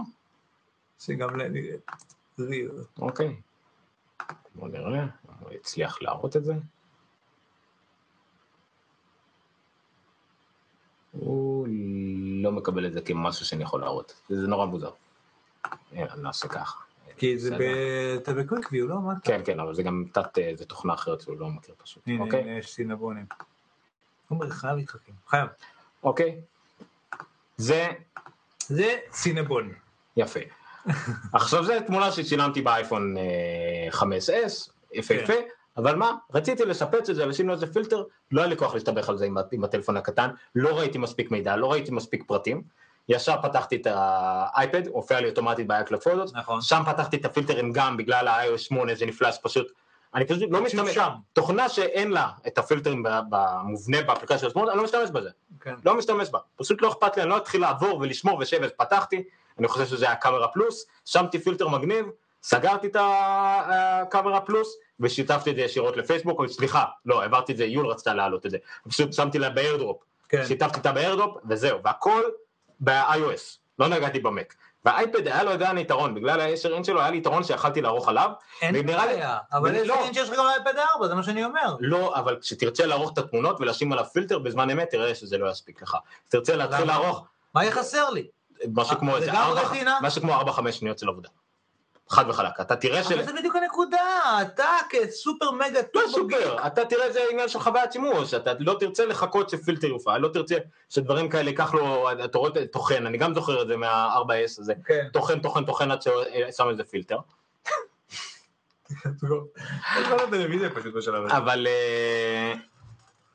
[0.99, 1.29] שגם.
[2.39, 2.85] ריר.
[2.99, 3.35] אוקיי.
[4.55, 5.05] בוא נראה,
[5.39, 6.53] הוא הצליח להראות את זה.
[11.11, 11.67] הוא
[12.43, 14.91] לא מקבל את זה כמשהו שאני יכול להראות, זה נורא מוזר.
[16.17, 16.88] נעשה ככה.
[17.19, 17.65] כי זה בסדר.
[17.65, 18.95] ב- אתה בקוויקוויו, לא?
[19.11, 19.19] אתה?
[19.23, 22.03] כן, כן, אבל זה גם תת, אה, זה תוכנה אחרת שהוא לא מכיר פשוט.
[22.07, 22.41] הנה, אוקיי?
[22.41, 23.25] הנה, יש סינבונים.
[24.29, 25.11] עומר, חייב להתחכם.
[25.27, 25.47] חייב.
[26.03, 26.41] אוקיי.
[27.57, 27.87] זה
[28.67, 29.73] זה סינבון.
[30.17, 30.39] יפה.
[31.33, 35.43] עכשיו זו תמונה שצילמתי באייפון אה, 5S, יפהפה, כן.
[35.77, 39.09] אבל מה, רציתי לשפץ את זה, לשים לו איזה פילטר, לא היה לי כוח להסתבך
[39.09, 42.61] על זה עם הטלפון הקטן, לא ראיתי מספיק מידע, לא ראיתי מספיק פרטים,
[43.09, 46.61] ישר פתחתי את האייפד, הופיע לי אוטומטית ב-iCloud פוטוס, נכון.
[46.61, 49.71] שם פתחתי את הפילטרים גם בגלל ה-iOS 8, זה נפלס פשוט,
[50.15, 51.09] אני פשוט לא משתמש, שם.
[51.33, 55.29] תוכנה שאין לה את הפילטרים במובנה באפליקציה של שמאל, אני לא משתמש בזה.
[55.61, 55.75] כן.
[55.85, 59.23] לא משתמש בה, פשוט לא אכפת לי, אני לא אתחיל לעבור ולשמור ושבת, פתחתי,
[59.59, 62.05] אני חושב שזה היה Camera Plus, שמתי פילטר מגניב,
[62.43, 67.65] סגרתי את הקאמרה פלוס, ושיתפתי את זה ישירות לפייסבוק, או סליחה, לא, העברתי את זה,
[67.65, 68.57] יול רצתה להעלות את זה,
[68.89, 70.45] פשוט שמתי לה ב-AirDrop, כן.
[70.45, 72.21] שיתפתי אותה ב-AirDrop, וזהו, והכל
[72.79, 74.55] ב-iOS, לא נגעתי במק.
[74.85, 78.31] והאייפד היה לו עדיין יתרון, בגלל ה-10 אינץ' שלו היה לי יתרון שיכלתי לערוך עליו,
[78.61, 79.95] אין בעיה, אבל יש לא.
[79.95, 81.75] דברים שיש לך גם באייפד 4, זה מה שאני אומר.
[81.79, 85.81] לא, אבל כשתרצה לערוך את התמונות ולשים עליו פילטר בזמן אמת, תראה שזה לא יספיק
[85.81, 85.97] לך.
[86.27, 86.85] תרצה להתחיל?
[86.85, 88.27] לערוך, מה יהיה חסר לי?
[88.73, 89.99] משהו כמו זה איזה גם ארבע, רטינה?
[90.01, 91.29] משהו כמו 4-5 שניות של עבודה.
[92.09, 92.61] חד וחלק.
[92.61, 93.13] אתה תראה של...
[93.13, 93.97] אבל זה בדיוק הנקודה,
[94.41, 98.75] אתה כסופר מגה לא טורבו סופר, אתה תראה זה עניין של חוויית שימוש, אתה לא
[98.79, 100.55] תרצה לחכות שפילטר יופעל, לא תרצה
[100.89, 105.07] שדברים כאלה ייקח לו, אתה רואה, טוחן, אני גם זוכר את זה מה-4S הזה, כן.
[105.13, 107.17] טוחן, טוחן, טוחן עד ששם איזה פילטר.
[111.37, 112.53] אבל אה,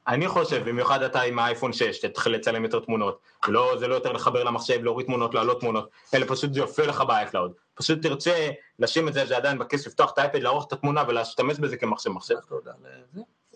[0.09, 4.13] אני חושב, במיוחד אתה עם האייפון 6, תתחיל לצלם יותר תמונות, לא, זה לא יותר
[4.13, 9.09] לחבר למחשב, להוריד תמונות, להעלות תמונות, אלא פשוט זה יופיע לך ב-iCloud, פשוט תרצה לשים
[9.09, 12.35] את זה, זה עדיין בכיס, לפתוח את האייפד, לערוך את התמונה ולהשתמש בזה כמחשב מחשב.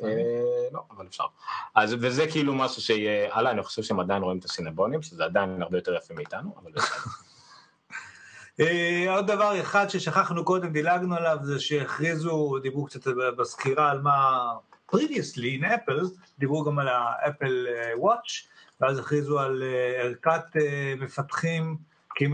[0.03, 0.09] אה,
[0.73, 1.25] לא, אבל אפשר.
[1.75, 2.95] אז וזה כאילו משהו
[3.31, 6.73] הלאה, אני חושב שהם עדיין רואים את הסינבונים, שזה עדיין הרבה יותר יפה מאיתנו, אבל.
[8.61, 13.07] אה, עוד דבר אחד ששכחנו קודם, דילגנו עליו, זה שהכריזו, דיברו קצת
[13.39, 14.53] בסקירה על מה
[14.93, 16.05] previously in Apple,
[16.39, 18.49] דיברו גם על האפל וואץ',
[18.81, 21.77] ואז הכריזו על אה, ערכת אה, מפתחים,
[22.15, 22.27] כי,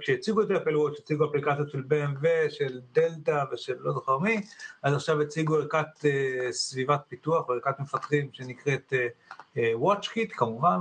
[0.00, 4.40] כשהציגו את אפל וואץ', הציגו אפליקציות של BMW, של דלתא ושל לא זוכר מי,
[4.82, 8.92] אז עכשיו הציגו ערכת אה, סביבת פיתוח וערכת מפתחים שנקראת
[9.56, 10.78] WatchKit, כמובן,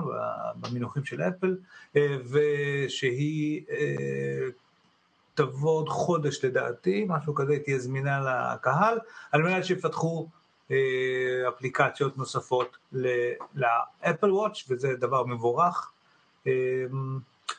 [0.55, 1.57] במינוחים של אפל,
[1.97, 4.47] אה, ושהיא אה,
[5.35, 8.19] תבוא עוד חודש לדעתי, משהו כזה, תהיה זמינה
[8.55, 8.97] לקהל,
[9.31, 10.27] על מנת שיפתחו
[10.71, 10.77] אה,
[11.49, 12.77] אפליקציות נוספות
[13.55, 15.91] ל-Apple Watch, וזה דבר מבורך.
[16.47, 16.51] אה,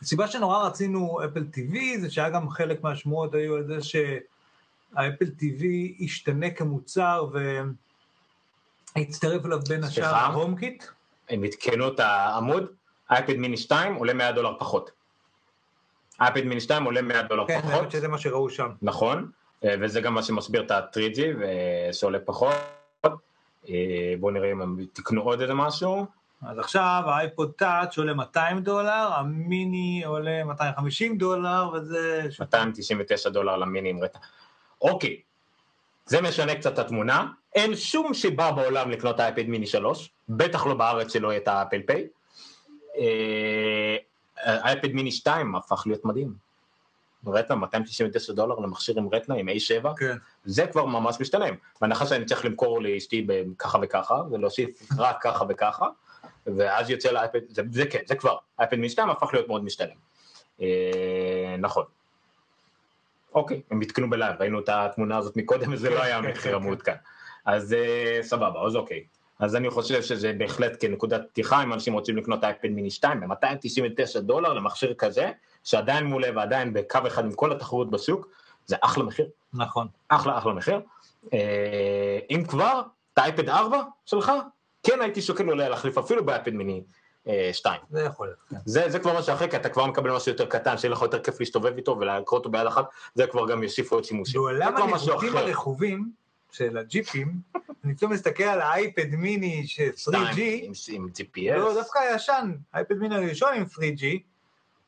[0.03, 5.65] הסיבה שנורא רצינו אפל TV זה שהיה גם חלק מהשמועות היו על זה שהאפל TV
[5.99, 7.31] ישתנה כמוצר
[8.97, 10.05] הצטרף אליו בין השאר?
[10.05, 10.85] ה-HomeKit.
[11.29, 12.67] הם עדכנו את העמוד,
[13.11, 14.91] אייפד מיני 2 עולה 100 דולר פחות.
[16.21, 17.73] אייפד מיני 2 עולה 100 דולר כן, פחות.
[17.73, 18.69] האמת שזה מה שראו שם.
[18.83, 19.31] נכון,
[19.65, 21.21] אה, וזה גם מה שמסביר את ה-3G
[21.93, 22.55] שעולה פחות.
[23.69, 26.07] אה, בואו נראה אם הם תקנו עוד איזה משהו.
[26.47, 32.29] אז עכשיו האייפוד טאץ' עולה 200 דולר, המיני עולה 250 דולר, וזה...
[32.41, 34.19] 299 דולר למיני עם Retina.
[34.83, 35.21] אוקיי,
[36.07, 37.27] זה משנה קצת את התמונה.
[37.55, 41.81] אין שום סיבה בעולם לקנות אייפד מיני 3, בטח לא בארץ שלא יהיה את ה-Apple
[41.87, 42.07] Pay.
[44.45, 46.35] אייפד מיני 2 הפך להיות מדהים.
[47.27, 50.17] Retina 299 דולר למכשיר עם Retina עם A7, כן.
[50.45, 51.55] זה כבר ממש משתלם.
[51.81, 55.87] בהנחה שאני צריך למכור לאשתי בככה וככה, ולהוסיף רק ככה וככה,
[56.47, 59.97] ואז יוצא לאייפד, זה, זה כן, זה כבר, אייפד מיני 2 הפך להיות מאוד משתלם.
[60.61, 61.85] אה, נכון.
[63.35, 66.53] אוקיי, הם עדכנו ב-live, ראינו את התמונה הזאת מקודם, וזה כן, לא היה כן, המחיר
[66.53, 66.95] כן, המעודכן.
[67.45, 69.05] אז אה, סבבה, אז אוקיי.
[69.39, 74.21] אז אני חושב שזה בהחלט כנקודת פתיחה, אם אנשים רוצים לקנות אייפד מיני 2 ב-299
[74.21, 75.31] דולר למכשיר כזה,
[75.65, 78.29] שעדיין מעולה ועדיין בקו אחד עם כל התחרות בשוק,
[78.67, 79.89] זה אחלה מחיר, נכון.
[80.09, 80.81] אחלה אחלה מחיר.
[81.33, 82.83] אה, אם כבר,
[83.13, 84.33] את האייפד 4 שלך,
[84.83, 86.83] כן הייתי שוקל אולי להחליף אפילו באייפד מיני
[87.53, 87.81] 2.
[87.91, 88.39] זה יכול להיות.
[88.51, 88.57] כן.
[88.65, 91.23] זה, זה כבר משהו אחר, כי אתה כבר מקבל משהו יותר קטן, שיהיה לך יותר
[91.23, 94.41] כיף להסתובב איתו ולקרוא אותו ביד אחת, זה כבר גם יוסיפו עוד שימושים.
[94.41, 95.39] בעולם הניווטים אחר.
[95.39, 96.11] הרכובים
[96.55, 97.33] של הג'יפים,
[97.85, 101.57] אני פתאום מסתכל על האייפד מיני של 3G, שתיים, עם, GPS.
[101.57, 104.05] לא, דווקא הישן, האייפד מיני הראשון עם 3G,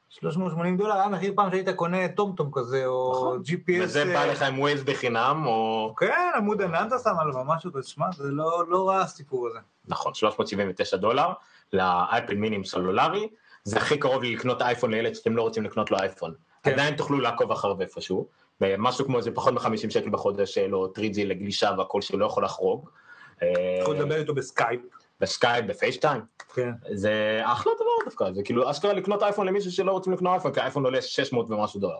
[0.09, 3.43] 380 דולר, היה מחיר פעם שהיית קונה TomTom כזה, או נכון.
[3.47, 5.95] GPS, וזה בא לך עם ווייז בחינם, או...
[5.99, 9.59] כן, עמוד ענן אתה שם עליו, משהו כזה, שמע, זה לא לא רע הסיפור הזה.
[9.89, 11.33] נכון, 379 דולר
[11.73, 13.29] לאייפד מיני עם סלולרי,
[13.65, 16.35] זה הכי קרוב לקנות אייפון לילד שאתם לא רוצים לקנות לו אייפון.
[16.63, 16.73] כן.
[16.73, 18.29] עדיין תוכלו לעקוב אחריו איפשהו,
[18.61, 22.45] משהו כמו איזה פחות מ-50 שקל בחודש, שיהיה לו 3G לגלישה והכל שהוא לא יכול
[22.45, 22.91] לחרוג.
[23.43, 23.49] אה,
[23.81, 24.81] יכול לדבר איתו בסקייפ.
[25.21, 26.21] בסקייפ, ב-FaceTime,
[26.55, 26.71] כן.
[26.93, 30.61] זה אחלה דבר דווקא, זה כאילו אשכרה לקנות אייפון למישהו שלא רוצים לקנות אייפון, כי
[30.61, 31.99] האייפון עולה 600 ומשהו דולר.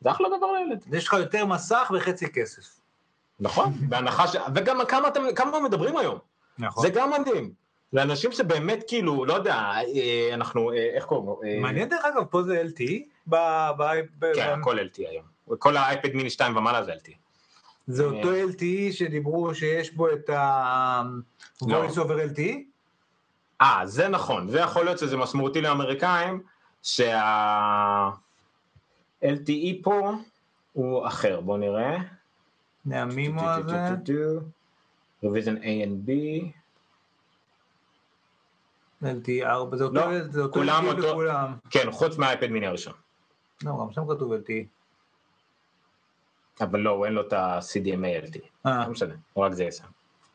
[0.00, 0.84] זה אחלה דבר לילד.
[0.92, 2.80] יש לך יותר מסך וחצי כסף.
[3.40, 4.36] נכון, בהנחה ש...
[4.54, 6.18] וגם כמה אתם, כמה מדברים היום,
[6.58, 6.86] נכון.
[6.86, 7.52] זה גם מדהים.
[7.92, 11.40] לאנשים שבאמת כאילו, לא יודע, אה, אנחנו, אה, איך קוראים לו?
[11.44, 12.92] אה, מעניין דרך אגב, פה זה LTE?
[13.26, 14.00] ב-
[14.34, 15.31] כן, הכל LTE היום.
[15.58, 17.14] כל האייפד מיני 2 ומעלה זה LTE.
[17.86, 22.04] זה אותו LTE שדיברו שיש בו את ה-voice לא.
[22.04, 22.56] over LTE?
[23.60, 26.42] אה, זה נכון, זה יכול להיות שזה משמעותי לאמריקאים,
[26.82, 28.10] שה...
[29.24, 30.12] LTE פה
[30.72, 31.96] הוא אחר, בואו נראה.
[32.84, 33.94] מהמימו הזה?
[35.22, 36.10] רוויזן A and B.
[39.02, 41.56] LTE 4, זה אותו לא, LTE בכולם.
[41.70, 42.94] כן, חוץ מהאייפד מיני הראשון.
[43.64, 44.81] לא, גם שם כתוב LTE.
[46.60, 48.46] אבל לא, הוא אין לו את ה-CDMA LTE.
[48.66, 49.84] אה, לא משנה, רק זה יסם.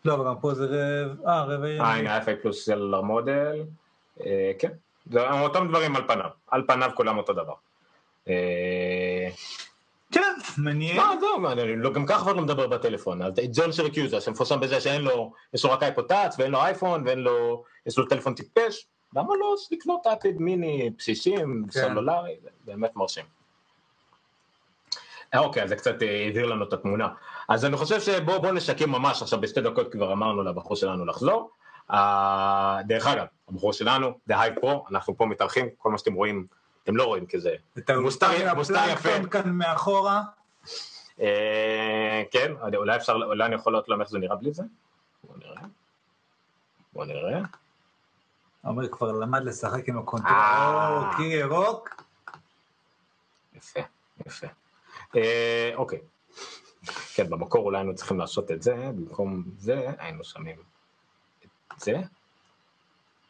[0.05, 1.25] לא, אבל גם פה זה רב...
[1.27, 1.67] אה, רבע...
[1.67, 3.63] אה, הנה ה-FI פלוס סלולר מודל.
[4.25, 4.71] אה, כן,
[5.11, 6.29] זה אותם דברים על פניו.
[6.51, 7.53] על פניו כולם אותו דבר.
[8.27, 9.27] אה,
[10.11, 10.97] כן, מעניין.
[10.97, 13.21] לא, מה, אני לא- גם ככה כבר לא מדבר בטלפון.
[13.21, 17.03] אז ג'ון שרקיוזה שמפורסם בזה שאין לו, יש לו רק אייפוד טאץ ואין לו אייפון
[17.05, 21.79] ואין לו, יש לו טלפון טיפש, למה לא לקנות אייפד מיני בסיסים, כן.
[21.81, 23.25] סלולרי, באמת מרשים.
[25.33, 27.07] אה, אוקיי, אז זה קצת אה, הבהיר לנו את התמונה.
[27.49, 31.51] אז אני חושב שבואו בוא נשקם ממש עכשיו בשתי דקות כבר אמרנו לבחור שלנו לחזור.
[31.91, 36.47] אה, דרך אגב, הבחור שלנו, The Hive Pro, אנחנו פה מתארחים, כל מה שאתם רואים,
[36.83, 37.55] אתם לא רואים כי זה
[38.01, 39.27] מוסתר- האולפן מוסתר יפה.
[39.31, 40.21] כאן מאחורה.
[41.21, 44.63] אה, כן, אולי אפשר, אולי אני יכול לראות להם איך זה נראה בלי זה?
[45.23, 45.61] בוא נראה.
[46.93, 47.39] בוא נראה.
[48.63, 50.33] עומר כבר למד לשחק עם הקונטרול.
[50.33, 51.11] אה.
[51.17, 52.01] קיר ירוק.
[53.55, 53.79] יפה,
[54.25, 54.47] יפה.
[55.15, 55.99] אה, אוקיי.
[57.13, 60.55] כן, במקור אולי היינו צריכים לעשות את זה, במקום זה היינו שמים
[61.43, 61.93] את זה,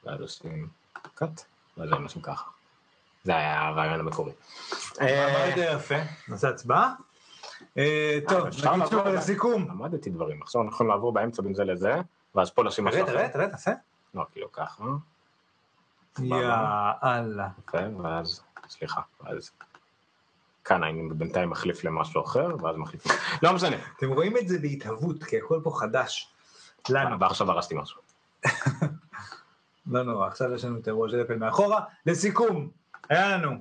[0.03, 1.41] ואז עושים cut,
[1.77, 2.49] ואז היינו עושים ככה.
[3.23, 4.31] זה היה הרעיון המקורי.
[5.01, 5.95] אה, אמרת יפה.
[6.27, 6.93] נעשה הצבעה.
[7.77, 9.67] אה, טוב, נגיד שוב לסיכום.
[9.69, 11.95] למדתי דברים, עכשיו אנחנו יכולים לעבור באמצע בין זה לזה,
[12.35, 13.33] ואז פה לשים משהו תראה, תראה, אחר.
[13.33, 13.71] תראה, תעשה.
[14.13, 14.83] לא, כאילו ככה.
[16.19, 17.47] יאללה.
[17.67, 19.51] יפה, ואז, סליחה, ואז
[20.67, 23.03] כאן אני בינתיים מחליף למשהו אחר, ואז מחליף...
[23.43, 26.29] לא משנה, אתם רואים את זה בהתהוות, כי הכל פה חדש.
[26.89, 27.19] לנו.
[27.19, 28.01] ועכשיו הרסתי משהו.
[29.91, 31.81] לא נורא, עכשיו יש לנו את האירוע של אפל מאחורה.
[32.05, 32.69] לסיכום,
[33.09, 33.51] היה לנו.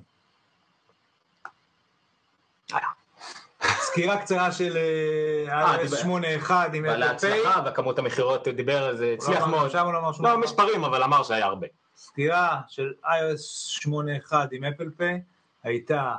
[3.67, 7.33] סקירה קצרה של אה, iOS דיבר- 8.1 עם ועל אפל פיי.
[7.33, 9.71] ההצלחה וכמות המכירות, הוא דיבר על זה, הצליח מאוד.
[9.71, 10.41] שם הוא לא אמר שום לא דבר.
[10.41, 11.67] מספרים, אבל אמר שהיה הרבה.
[11.97, 15.21] סקירה של iOS 8.1 עם אפל פיי,
[15.63, 16.15] הייתה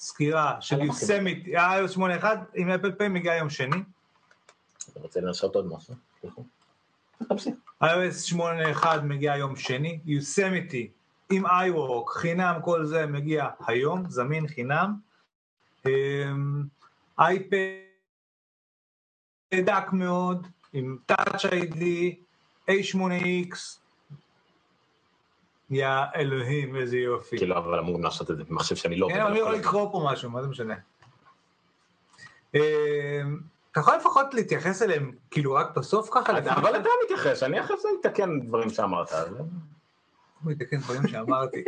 [0.00, 3.76] סקירה של אני יוסמיט, iOS 8.1 עם אפל פיי מגיע יום שני.
[3.76, 3.84] אני
[4.96, 5.94] רוצה לנסות עוד משהו.
[7.84, 8.34] iOS
[8.82, 10.90] 8.1 מגיע יום שני, יוסמיטי
[11.30, 14.94] עם iWork, חינם כל זה מגיע היום, זמין חינם.
[17.18, 17.58] אייפד
[19.54, 21.82] דק מאוד, עם Touch ID,
[22.70, 23.78] A8X,
[25.70, 27.38] יא אלוהים, איזה יופי.
[27.38, 29.08] כאילו, אבל אמורים לעשות את זה במחשב שאני לא...
[29.12, 30.74] כן, אני יכול כל לקרוא פה משהו, מה זה משנה?
[32.54, 33.20] אה,
[33.72, 36.38] אתה יכול לפחות להתייחס אליהם, כאילו, רק בסוף ככה?
[36.38, 39.08] אבל אתה מתייחס, אני אחרי זה אתקן דברים שאמרת.
[39.12, 39.46] הוא
[40.52, 41.64] מתקן דברים שאמרתי.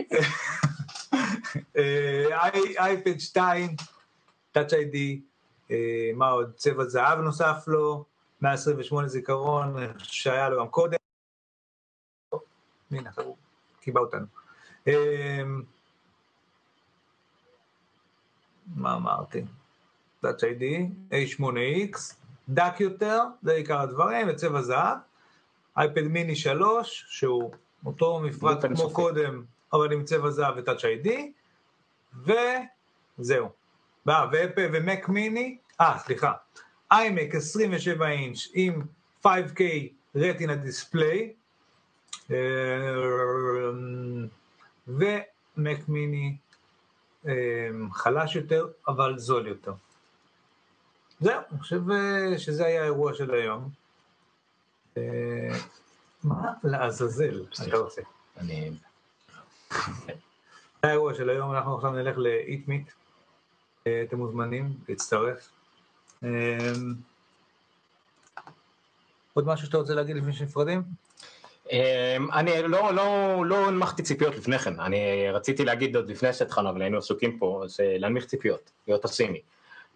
[1.77, 3.77] אה, איי- אייפד 2,
[4.59, 4.97] Touch ID,
[5.71, 5.77] אה,
[6.15, 6.53] מה עוד?
[6.57, 8.05] צבע זהב נוסף לו,
[8.43, 10.97] 128 זיכרון, שהיה לו גם קודם.
[12.91, 13.37] הנה, הוא
[13.83, 14.27] קיבע אותנו.
[14.89, 15.43] אה,
[18.77, 19.45] מה אמרתי?
[20.25, 20.65] Touch ID,
[21.11, 22.15] A8X,
[22.49, 24.99] דק יותר, זה עיקר הדברים, וצבע זהב.
[25.77, 27.51] אייפד מיני 3, שהוא
[27.87, 28.95] אותו מפרט כמו סופי.
[28.95, 31.33] קודם, אבל עם צבע זהב וטאצ' איי-די,
[33.19, 33.49] וזהו.
[34.57, 36.33] ומק מיני, אה, סליחה,
[36.93, 38.83] איימק 27 אינץ' עם
[39.23, 39.61] 5K
[40.15, 41.33] רטינה דיספליי,
[44.89, 46.37] ומק מיני
[47.27, 49.73] אה, חלש יותר, אבל זול יותר.
[51.21, 53.69] זהו, אני חושב אה, שזה היה האירוע של היום.
[54.97, 55.59] אה,
[56.25, 58.03] מה לעזאזל אתה עושה?
[58.37, 58.71] אני...
[60.83, 62.93] זה האירוע של היום, אנחנו עכשיו נלך ל-eat meat.
[63.87, 65.49] אה, אתם מוזמנים להצטרף.
[66.25, 66.73] אה,
[69.35, 70.83] עוד משהו שאתה רוצה להגיד לפני שנפרדים?
[71.73, 76.71] אמ, אני לא, לא, לא הנמכתי ציפיות לפני כן, אני רציתי להגיד עוד לפני שהתחלנו,
[76.71, 79.41] אבל היינו עסוקים פה, זה להנמיך ציפיות, להיות פסימי.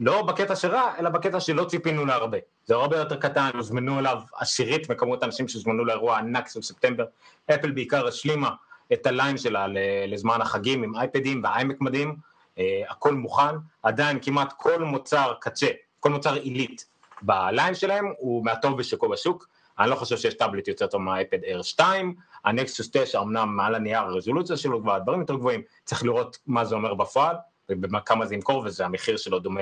[0.01, 2.39] לא בקטע שרע, אלא בקטע שלא ציפינו להרבה.
[2.65, 7.05] זה הרבה יותר קטן, הוזמנו אליו עשירית מכמות האנשים שהוזמנו לאירוע הענק של ספטמבר.
[7.51, 8.51] אפל בעיקר השלימה
[8.93, 9.67] את הליין שלה
[10.07, 12.17] לזמן החגים עם אייפדים ואיימק מדהים,
[12.59, 15.69] אה, הכל מוכן, עדיין כמעט כל מוצר קצה,
[16.01, 16.87] כל מוצר עילית
[17.23, 19.47] ב-line שלהם הוא מהטוב בשקו בשוק.
[19.79, 22.15] אני לא חושב שיש טאבלט יותר טוב מהאייפד Air 2,
[22.45, 26.75] הנקסוס 9 אמנם על הנייר הרזולוציה שלו כבר, דברים יותר גבוהים, צריך לראות מה זה
[26.75, 27.37] אומר בפועל,
[27.69, 29.61] וכמה זה ימכור, וזה המחיר שלו דומה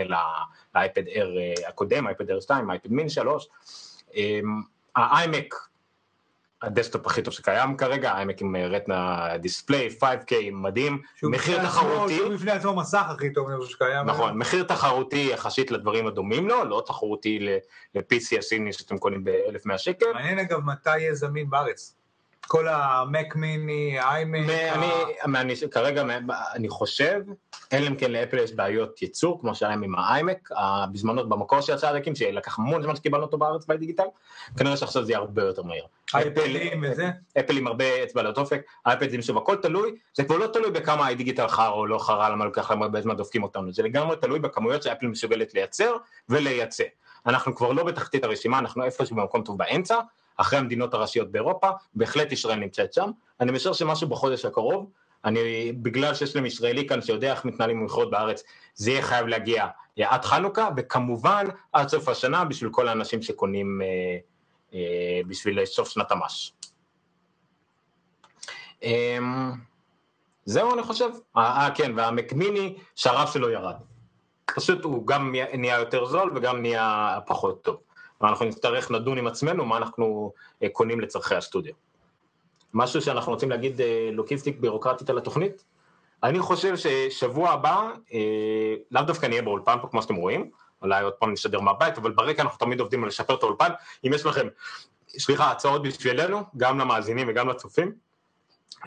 [0.75, 3.49] לאייפד Air אה, הקודם, האייפד Air 2, האייפד מין 3.
[4.97, 5.55] האיימק,
[6.67, 12.35] הדסקטופ הכי טוב שקיים כרגע, האיימק עם אה, Retina Display, 5K מדהים, מחיר תחרותי, שהוא
[12.35, 14.07] בפני עצמו מסך הכי טוב שקיים.
[14.07, 17.39] נכון, מחיר תחרותי יחסית לדברים הדומים לו, לא תחרותי
[17.95, 20.13] ל-PC הסיני שאתם קונים ב-1100 שקל.
[20.13, 21.95] מעניין אגב מתי יהיה זמין בארץ.
[22.47, 24.51] כל המק מיני, האיימק.
[25.25, 26.03] אני, כרגע
[26.55, 27.21] אני חושב,
[27.73, 30.49] אלא אם כן לאפל יש בעיות ייצור, כמו שהיה עם האיימק,
[30.93, 34.05] בזמנו במקור שיצא הדקים, שלקח המון זמן שקיבלנו אותו בארץ בדיגיטל,
[34.57, 35.85] כנראה שעכשיו זה יהיה הרבה יותר מהיר.
[36.13, 37.11] האייפדים וזה.
[37.41, 41.09] אפל עם הרבה אצבע על הדופק, אייפדים שוב, הכל תלוי, זה כבר לא תלוי בכמה
[41.09, 44.39] הדיגיטל חרא או לא חרא, למה לוקח להם הרבה זמן דופקים אותנו, זה לגמרי תלוי
[44.39, 45.97] בכמויות שאפל מסוגלת לייצר
[46.29, 46.85] ולייצא.
[47.27, 49.97] אנחנו כבר לא בתחתית הרשימה, אנחנו איפשהו במקום טוב באמצע,
[50.37, 53.11] אחרי המדינות הראשיות באירופה, בהחלט ישראל נמצאת שם.
[53.41, 54.91] אני משער שמשהו בחודש הקרוב,
[55.25, 58.43] אני, בגלל שיש להם ישראלי כאן שיודע איך מתנהלים במכירות בארץ,
[58.75, 59.67] זה יהיה חייב להגיע
[60.01, 64.19] עד חנוכה, וכמובן עד סוף השנה בשביל כל האנשים שקונים אה,
[64.75, 66.53] אה, בשביל סוף שנת המס.
[68.83, 69.19] אה,
[70.45, 73.75] זהו אני חושב, אה אה, כן, והמקמיני שהרב שלו ירד.
[74.45, 77.77] פשוט הוא גם נהיה יותר זול וגם נהיה פחות טוב.
[78.25, 81.75] ואנחנו נצטרך לדון עם עצמנו מה אנחנו אה, קונים לצורכי הסטודיו.
[82.75, 85.65] משהו שאנחנו רוצים להגיד אה, לוגיסטיק בירוקרטית על התוכנית?
[86.23, 90.51] אני חושב ששבוע הבא, אה, לאו דווקא נהיה באולפן פה כמו שאתם רואים,
[90.83, 93.71] אולי עוד פעם נשדר מהבית, אבל ברקע אנחנו תמיד עובדים על לשפר את האולפן.
[94.07, 94.49] אם יש לכם,
[95.09, 97.93] סליחה, הצעות בשבילנו, גם למאזינים וגם לצופים,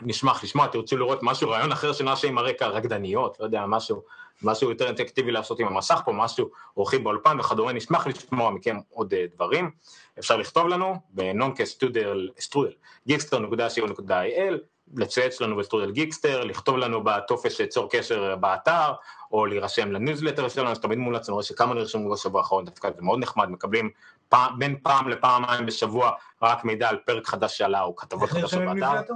[0.02, 4.02] נשמח לשמוע, תרצו לראות משהו, רעיון אחר שנעשה עם הרקע, רקדניות, לא יודע, משהו,
[4.42, 9.14] משהו יותר אינטראקטיבי לעשות עם המסך פה, משהו, אורחים באולפן וכדומה, נשמח לשמוע מכם עוד
[9.14, 9.70] אה, דברים.
[10.18, 12.72] אפשר לכתוב לנו בנונקאסט סטודל, סטרודל,
[13.06, 14.54] גיקסטר.co.il,
[14.96, 18.92] לצייץ לנו בסטרודל גיקסטר, לכתוב לנו בטופס שצור קשר באתר,
[19.32, 23.02] או להירשם לניוזלטר שלנו, אז תמיד מומלץ, אני רואה שכמה נרשמו בשבוע האחרון, דווקא זה
[23.02, 23.90] מאוד נחמד, מקבלים
[24.28, 26.12] פעם, בין פעם לפעמיים בשבוע
[26.42, 29.14] רק מידע על פרק חדש שעלה, או כתבות חדשות באתר.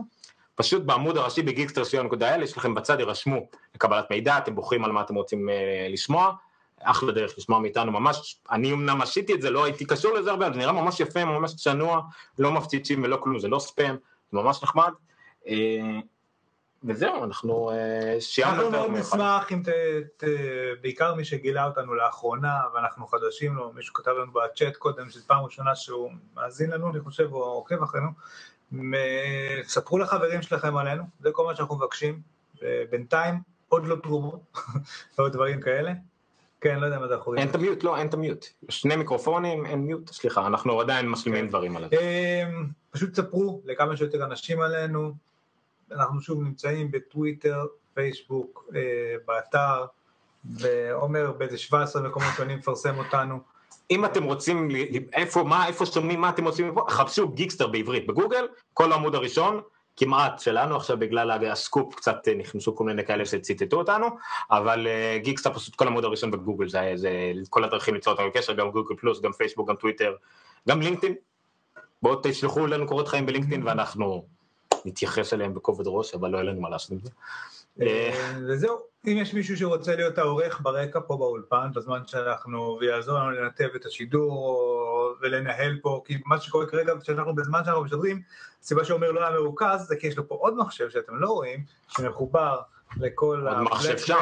[0.63, 5.15] פשוט בעמוד הראשי בגיקסטר.co.il יש לכם בצד, יירשמו לקבלת מידע, אתם בוחרים על מה אתם
[5.15, 6.33] רוצים אה, לשמוע,
[6.83, 10.53] אחלה דרך לשמוע מאיתנו ממש, אני אמנם עשיתי את זה, לא הייתי קשור לזה הרבה,
[10.53, 12.01] זה נראה ממש יפה, ממש צנוע,
[12.39, 13.95] לא מפציצים ולא כלום, זה לא ספאם,
[14.33, 14.93] זה ממש נחמד.
[15.49, 16.01] אה,
[16.85, 18.91] וזהו, אנחנו אה, סיימנו אנחנו מאוד.
[18.91, 19.69] נשמח אם ת...
[20.17, 20.25] ת...
[20.81, 25.45] בעיקר מי שגילה אותנו לאחרונה, ואנחנו חדשים לו, מישהו כתב לנו בצ'אט קודם, שזו פעם
[25.45, 28.09] ראשונה שהוא מאזין לנו, אני חושב, או עוקב אחרינו.
[29.63, 32.21] ספרו לחברים שלכם עלינו, זה כל מה שאנחנו מבקשים.
[32.91, 33.35] בינתיים
[33.69, 34.41] עוד לא תרומות,
[35.19, 35.93] או דברים כאלה.
[36.61, 37.39] כן, לא יודע מה זה אחורי.
[37.39, 38.47] אין את המיוט, לא, אין את המיוט.
[38.69, 41.49] שני מיקרופונים, אין מיוט, סליחה, אנחנו עדיין משלימים.
[41.49, 41.89] דברים עליו.
[41.93, 45.13] אמ, פשוט ספרו לכמה שיותר אנשים עלינו,
[45.93, 48.81] אנחנו שוב נמצאים בטוויטר, פייסבוק, אה,
[49.27, 49.85] באתר,
[50.45, 53.41] ועומר באיזה 17 מקומות שונים מפרסם אותנו.
[53.93, 54.69] אם אתם רוצים,
[55.13, 59.61] איפה, מה, איפה שומעים, מה אתם רוצים, חפשו גיקסטר בעברית בגוגל, כל העמוד הראשון,
[59.97, 64.07] כמעט שלנו, עכשיו בגלל הסקופ קצת אה, נכנסו כל מיני כאלה שציטטו אותנו,
[64.51, 68.53] אבל אה, גיקסטר פשוט כל העמוד הראשון בגוגל, זה, זה כל הדרכים ליצור איתנו בקשר,
[68.53, 70.15] גם גוגל פלוס, גם פייסבוק, גם טוויטר,
[70.69, 71.15] גם לינקדאין.
[72.03, 74.25] בואו תשלחו לנו קורות חיים בלינקדאין ואנחנו
[74.85, 77.11] נתייחס אליהם בכובד ראש, אבל לא יהיה לנו מה לעשות עם זה.
[77.81, 83.31] אה, וזהו, אם יש מישהו שרוצה להיות העורך ברקע פה באולפן, בזמן שאנחנו, ויעזור לנו
[83.31, 88.23] לנתב את השידור ולנהל פה, כי מה שקורה כרגע, שאנחנו בזמן שאנחנו משדרים,
[88.63, 91.65] הסיבה שאומר לא היה מרוכז, זה כי יש לו פה עוד מחשב שאתם לא רואים,
[91.89, 92.61] שמחובר
[92.97, 93.47] לכל.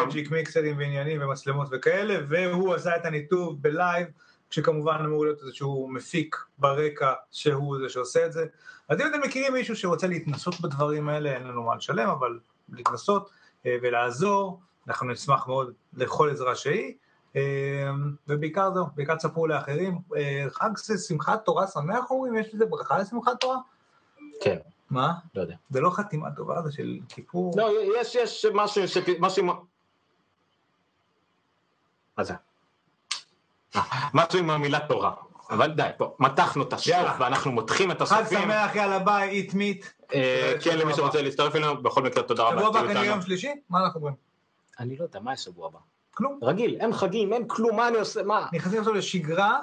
[0.06, 4.06] מג'יק מיקסרים ועניינים ומצלמות וכאלה, והוא עשה את הניתוב בלייב,
[4.50, 8.46] כשכמובן אמור להיות איזשהו מפיק ברקע שהוא זה שעושה את זה.
[8.88, 12.38] אז אם אתם מכירים מישהו שרוצה להתנסות בדברים האלה, אין לנו מה לשלם, אבל
[12.72, 13.30] להתנסות
[13.64, 16.94] ולעזור, אנחנו נשמח מאוד לכל עזרה שהיא.
[17.36, 17.40] אה,
[18.28, 19.98] ובעיקר זהו, בעיקר תספרו לאחרים.
[20.16, 22.36] אה, חג זה שמחת תורה שמח אומרים?
[22.36, 23.56] יש לזה ברכה לשמחת תורה?
[24.42, 24.56] כן,
[24.90, 25.12] מה?
[25.34, 25.54] לא יודע.
[25.70, 27.52] זה לא חתימה טובה, זה של כיפור?
[27.56, 28.96] לא, יש, יש משהו, ש...
[29.20, 29.56] משהו, עם-
[32.18, 32.34] מה זה?
[33.76, 33.82] אה,
[34.14, 35.14] משהו עם המילה תורה.
[35.50, 37.16] אבל די, פה, מתחנו את יאללה.
[37.20, 38.38] ואנחנו מותחים את חג הסופים.
[38.42, 39.86] שמח, יאללה ביי, איט מיט.
[40.14, 41.22] אה, כן, למי שרוצה.
[41.22, 42.56] להצטרף אלינו, בכל מקרה תודה רבה.
[42.56, 43.04] שבוע הבא כנראה.
[43.04, 43.50] יום שלישי?
[43.70, 44.14] מה אנחנו אומרים?
[44.80, 45.78] אני לא יודע, מה יש שבוע הבא?
[46.14, 46.38] כלום.
[46.42, 48.46] רגיל, אין חגים, אין כלום, מה אני עושה, מה?
[48.52, 49.60] נכנסים עכשיו לשגרה,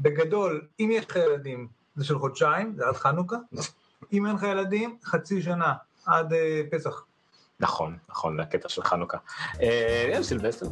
[0.00, 3.36] בגדול, אם יש לך ילדים, זה של חודשיים, זה עד חנוכה.
[4.12, 5.74] אם אין לך ילדים, חצי שנה,
[6.06, 7.04] עד אה, פסח.
[7.60, 9.18] נכון, נכון, לקטע של חנוכה.
[9.62, 10.66] אה, סילבסטר.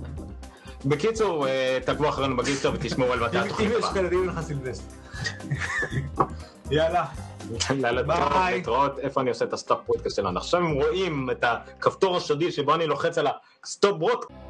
[0.85, 4.03] בקיצור, אה, תעקבו אחרינו בגיסטר ותשמעו על מתי אם התוכנית אם יש לך הבאה.
[4.03, 4.95] ילדים, אין לך סילבסטר.
[6.71, 7.05] יאללה.
[8.07, 8.55] ביי.
[8.55, 10.39] להתראות, איפה אני עושה את ה-stop broadcast שלנו.
[10.39, 13.27] עכשיו הם רואים את הכפתור הסודי שבו אני לוחץ על
[13.64, 14.48] ה-stop broadcast.